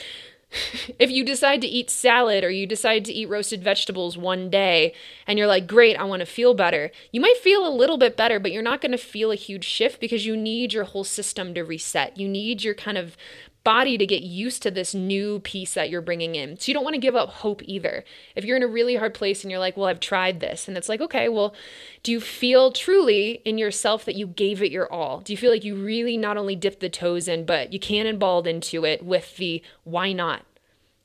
if 1.00 1.10
you 1.10 1.26
decide 1.26 1.62
to 1.62 1.68
eat 1.68 1.90
salad 1.90 2.44
or 2.44 2.52
you 2.52 2.68
decide 2.68 3.06
to 3.06 3.14
eat 3.14 3.28
roasted 3.28 3.64
vegetables 3.64 4.18
one 4.18 4.50
day 4.50 4.94
and 5.26 5.40
you're 5.40 5.48
like, 5.48 5.66
great, 5.66 5.96
I 5.96 6.04
want 6.04 6.20
to 6.20 6.26
feel 6.28 6.54
better, 6.54 6.92
you 7.12 7.22
might 7.22 7.38
feel 7.38 7.68
a 7.68 7.74
little 7.74 7.98
bit 7.98 8.16
better, 8.16 8.40
but 8.40 8.52
you're 8.52 8.62
not 8.62 8.82
going 8.82 8.92
to 8.92 8.98
feel 9.00 9.32
a 9.32 9.36
huge 9.36 9.66
shift 9.66 10.00
because 10.00 10.28
you 10.28 10.38
need 10.38 10.74
your 10.74 10.84
whole 10.84 11.04
system 11.04 11.56
to 11.56 11.64
reset. 11.64 12.18
You 12.18 12.28
need 12.28 12.64
your 12.64 12.76
kind 12.76 12.98
of 13.00 13.18
body 13.64 13.98
to 13.98 14.08
get 14.08 14.24
used 14.24 14.64
to 14.64 14.72
this 14.72 14.96
new 14.96 15.40
piece 15.40 15.76
that 15.76 15.90
you're 15.90 16.02
bringing 16.02 16.36
in. 16.36 16.58
So 16.58 16.70
you 16.70 16.74
don't 16.74 16.84
want 16.84 16.96
to 16.96 17.02
give 17.02 17.16
up 17.16 17.30
hope 17.30 17.62
either. 17.66 18.04
If 18.36 18.44
you're 18.44 18.58
in 18.58 18.64
a 18.64 18.68
really 18.68 18.96
hard 18.96 19.14
place 19.14 19.44
and 19.44 19.52
you're 19.52 19.60
like, 19.60 19.78
well, 19.78 19.86
I've 19.86 20.00
tried 20.00 20.40
this, 20.40 20.68
and 20.68 20.78
it's 20.78 20.90
like, 20.90 21.02
okay, 21.02 21.30
well, 21.30 21.54
do 22.02 22.12
you 22.12 22.20
feel 22.20 22.72
truly 22.72 23.42
in 23.46 23.58
yourself 23.58 24.04
that 24.06 24.16
you 24.16 24.26
gave 24.26 24.64
it 24.64 24.72
your 24.72 24.92
all? 24.92 25.20
Do 25.20 25.32
you 25.32 25.38
feel 25.38 25.52
like 25.52 25.64
you 25.64 25.76
really 25.76 26.18
not 26.18 26.38
only 26.38 26.56
dipped 26.56 26.80
the 26.80 26.90
toes 26.90 27.28
in, 27.28 27.46
but 27.46 27.72
you 27.72 27.80
cannonballed 27.80 28.48
into 28.48 28.84
it 28.84 29.06
with 29.06 29.38
the 29.38 29.62
why 29.84 30.12
not? 30.12 30.44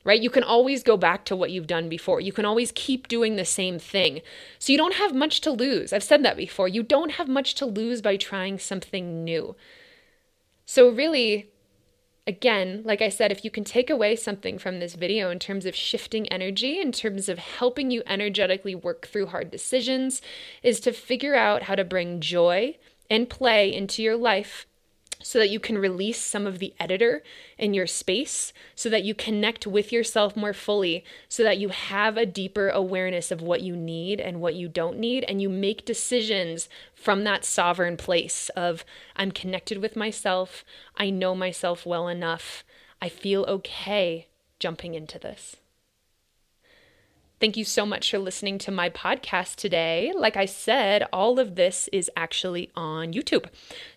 Right? 0.02 0.22
You 0.22 0.30
can 0.30 0.44
always 0.44 0.84
go 0.84 0.96
back 0.96 1.24
to 1.24 1.34
what 1.34 1.50
you've 1.50 1.66
done 1.66 1.88
before. 1.88 2.20
You 2.20 2.32
can 2.32 2.44
always 2.44 2.70
keep 2.76 3.08
doing 3.08 3.34
the 3.34 3.44
same 3.44 3.80
thing. 3.80 4.20
So 4.60 4.70
you 4.70 4.78
don't 4.78 4.94
have 4.94 5.12
much 5.12 5.40
to 5.40 5.50
lose. 5.50 5.92
I've 5.92 6.04
said 6.04 6.22
that 6.24 6.36
before. 6.36 6.68
You 6.68 6.84
don't 6.84 7.12
have 7.12 7.26
much 7.26 7.56
to 7.56 7.66
lose 7.66 8.00
by 8.00 8.16
trying 8.16 8.60
something 8.60 9.24
new. 9.24 9.56
So, 10.64 10.88
really, 10.88 11.50
again, 12.26 12.82
like 12.84 13.00
I 13.00 13.08
said, 13.08 13.30
if 13.30 13.44
you 13.44 13.50
can 13.50 13.64
take 13.64 13.88
away 13.88 14.16
something 14.16 14.58
from 14.58 14.80
this 14.80 14.94
video 14.94 15.30
in 15.30 15.38
terms 15.38 15.64
of 15.64 15.76
shifting 15.76 16.28
energy, 16.28 16.80
in 16.80 16.92
terms 16.92 17.28
of 17.28 17.38
helping 17.38 17.90
you 17.90 18.02
energetically 18.06 18.74
work 18.74 19.06
through 19.06 19.26
hard 19.26 19.50
decisions, 19.50 20.20
is 20.62 20.80
to 20.80 20.92
figure 20.92 21.34
out 21.34 21.64
how 21.64 21.74
to 21.74 21.84
bring 21.84 22.20
joy 22.20 22.76
and 23.08 23.30
play 23.30 23.72
into 23.72 24.02
your 24.02 24.16
life 24.16 24.66
so 25.22 25.38
that 25.38 25.50
you 25.50 25.58
can 25.58 25.78
release 25.78 26.20
some 26.20 26.46
of 26.46 26.58
the 26.58 26.74
editor 26.78 27.22
in 27.58 27.74
your 27.74 27.86
space, 27.86 28.52
so 28.74 28.88
that 28.88 29.04
you 29.04 29.14
connect 29.14 29.66
with 29.66 29.92
yourself 29.92 30.36
more 30.36 30.52
fully, 30.52 31.04
so 31.28 31.42
that 31.42 31.58
you 31.58 31.70
have 31.70 32.16
a 32.16 32.26
deeper 32.26 32.68
awareness 32.68 33.30
of 33.30 33.42
what 33.42 33.62
you 33.62 33.74
need 33.74 34.20
and 34.20 34.40
what 34.40 34.54
you 34.54 34.68
don't 34.68 34.98
need, 34.98 35.24
and 35.28 35.42
you 35.42 35.48
make 35.48 35.84
decisions 35.84 36.68
from 36.94 37.24
that 37.24 37.44
sovereign 37.44 37.96
place 37.96 38.48
of 38.50 38.84
I'm 39.16 39.32
connected 39.32 39.78
with 39.78 39.96
myself, 39.96 40.64
I 40.96 41.10
know 41.10 41.34
myself 41.34 41.86
well 41.86 42.08
enough, 42.08 42.64
I 43.00 43.08
feel 43.08 43.44
okay 43.44 44.28
jumping 44.58 44.94
into 44.94 45.18
this. 45.18 45.56
Thank 47.38 47.58
you 47.58 47.64
so 47.64 47.84
much 47.84 48.10
for 48.10 48.18
listening 48.18 48.56
to 48.60 48.70
my 48.70 48.88
podcast 48.88 49.56
today. 49.56 50.10
Like 50.16 50.38
I 50.38 50.46
said, 50.46 51.06
all 51.12 51.38
of 51.38 51.54
this 51.54 51.86
is 51.92 52.10
actually 52.16 52.70
on 52.74 53.12
YouTube. 53.12 53.44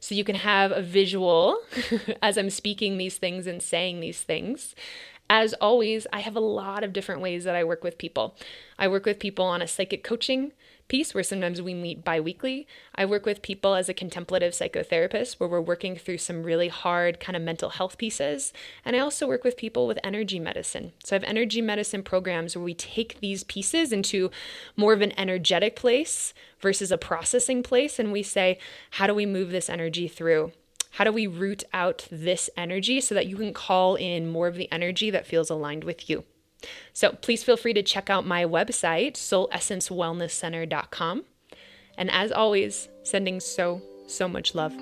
So 0.01 0.13
you 0.13 0.25
can 0.25 0.35
have 0.35 0.73
a 0.73 0.81
visual 0.81 1.57
as 2.21 2.37
I'm 2.37 2.49
speaking 2.49 2.97
these 2.97 3.17
things 3.17 3.47
and 3.47 3.63
saying 3.63 4.01
these 4.01 4.23
things. 4.23 4.75
As 5.29 5.53
always, 5.53 6.05
I 6.11 6.19
have 6.19 6.35
a 6.35 6.41
lot 6.41 6.83
of 6.83 6.91
different 6.91 7.21
ways 7.21 7.45
that 7.45 7.55
I 7.55 7.63
work 7.63 7.81
with 7.81 7.97
people. 7.97 8.35
I 8.77 8.89
work 8.89 9.05
with 9.05 9.19
people 9.19 9.45
on 9.45 9.61
a 9.61 9.67
psychic 9.67 10.03
coaching 10.03 10.51
piece 10.89 11.13
where 11.13 11.23
sometimes 11.23 11.61
we 11.61 11.73
meet 11.73 12.03
bi-weekly. 12.03 12.67
I 12.95 13.05
work 13.05 13.25
with 13.25 13.41
people 13.41 13.75
as 13.75 13.87
a 13.87 13.93
contemplative 13.93 14.53
psychotherapist 14.53 15.39
where 15.39 15.47
we're 15.47 15.61
working 15.61 15.95
through 15.95 16.17
some 16.17 16.43
really 16.43 16.67
hard 16.67 17.19
kind 17.19 17.37
of 17.37 17.41
mental 17.41 17.69
health 17.69 17.97
pieces. 17.97 18.51
And 18.83 18.95
I 18.95 18.99
also 18.99 19.27
work 19.27 19.43
with 19.43 19.55
people 19.55 19.87
with 19.87 19.99
energy 20.03 20.39
medicine. 20.39 20.91
So 21.03 21.15
I 21.15 21.19
have 21.19 21.23
energy 21.23 21.61
medicine 21.61 22.03
programs 22.03 22.55
where 22.55 22.65
we 22.65 22.73
take 22.73 23.21
these 23.21 23.45
pieces 23.45 23.93
into 23.93 24.31
more 24.75 24.91
of 24.91 25.01
an 25.01 25.17
energetic 25.17 25.75
place 25.77 26.33
versus 26.59 26.91
a 26.91 26.97
processing 26.97 27.63
place 27.63 27.99
and 27.99 28.11
we 28.11 28.23
say, 28.23 28.59
how 28.91 29.07
do 29.07 29.15
we 29.15 29.25
move 29.25 29.51
this 29.51 29.69
energy 29.69 30.07
through? 30.07 30.51
How 30.91 31.03
do 31.03 31.11
we 31.11 31.27
root 31.27 31.63
out 31.71 32.07
this 32.11 32.49
energy 32.57 32.99
so 32.99 33.15
that 33.15 33.27
you 33.27 33.37
can 33.37 33.53
call 33.53 33.95
in 33.95 34.27
more 34.27 34.47
of 34.47 34.55
the 34.55 34.71
energy 34.71 35.09
that 35.11 35.27
feels 35.27 35.49
aligned 35.49 35.83
with 35.83 36.09
you? 36.09 36.23
So 36.93 37.13
please 37.13 37.43
feel 37.43 37.57
free 37.57 37.73
to 37.73 37.83
check 37.83 38.09
out 38.09 38.25
my 38.25 38.45
website, 38.45 39.13
soulessencewellnesscenter.com. 39.13 41.23
And 41.97 42.11
as 42.11 42.31
always, 42.31 42.89
sending 43.03 43.39
so, 43.39 43.81
so 44.07 44.27
much 44.27 44.55
love. 44.55 44.73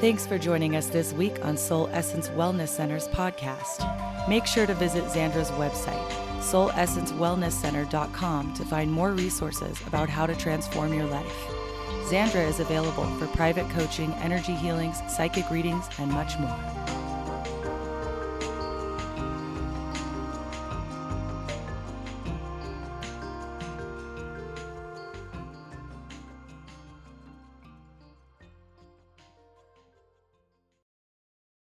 Thanks 0.00 0.26
for 0.26 0.36
joining 0.36 0.76
us 0.76 0.88
this 0.88 1.14
week 1.14 1.42
on 1.42 1.56
Soul 1.56 1.88
Essence 1.90 2.28
Wellness 2.28 2.68
Center's 2.68 3.08
podcast. 3.08 4.28
Make 4.28 4.44
sure 4.44 4.66
to 4.66 4.74
visit 4.74 5.04
Xandra's 5.04 5.50
website, 5.52 6.06
soulessencewellnesscenter.com, 6.40 8.52
to 8.54 8.64
find 8.66 8.92
more 8.92 9.12
resources 9.12 9.80
about 9.86 10.10
how 10.10 10.26
to 10.26 10.36
transform 10.36 10.92
your 10.92 11.06
life. 11.06 11.55
Xandra 12.06 12.46
is 12.46 12.60
available 12.60 13.04
for 13.18 13.26
private 13.26 13.68
coaching, 13.70 14.14
energy 14.22 14.54
healings, 14.54 15.02
psychic 15.08 15.50
readings, 15.50 15.88
and 15.98 16.08
much 16.08 16.38
more. 16.38 16.85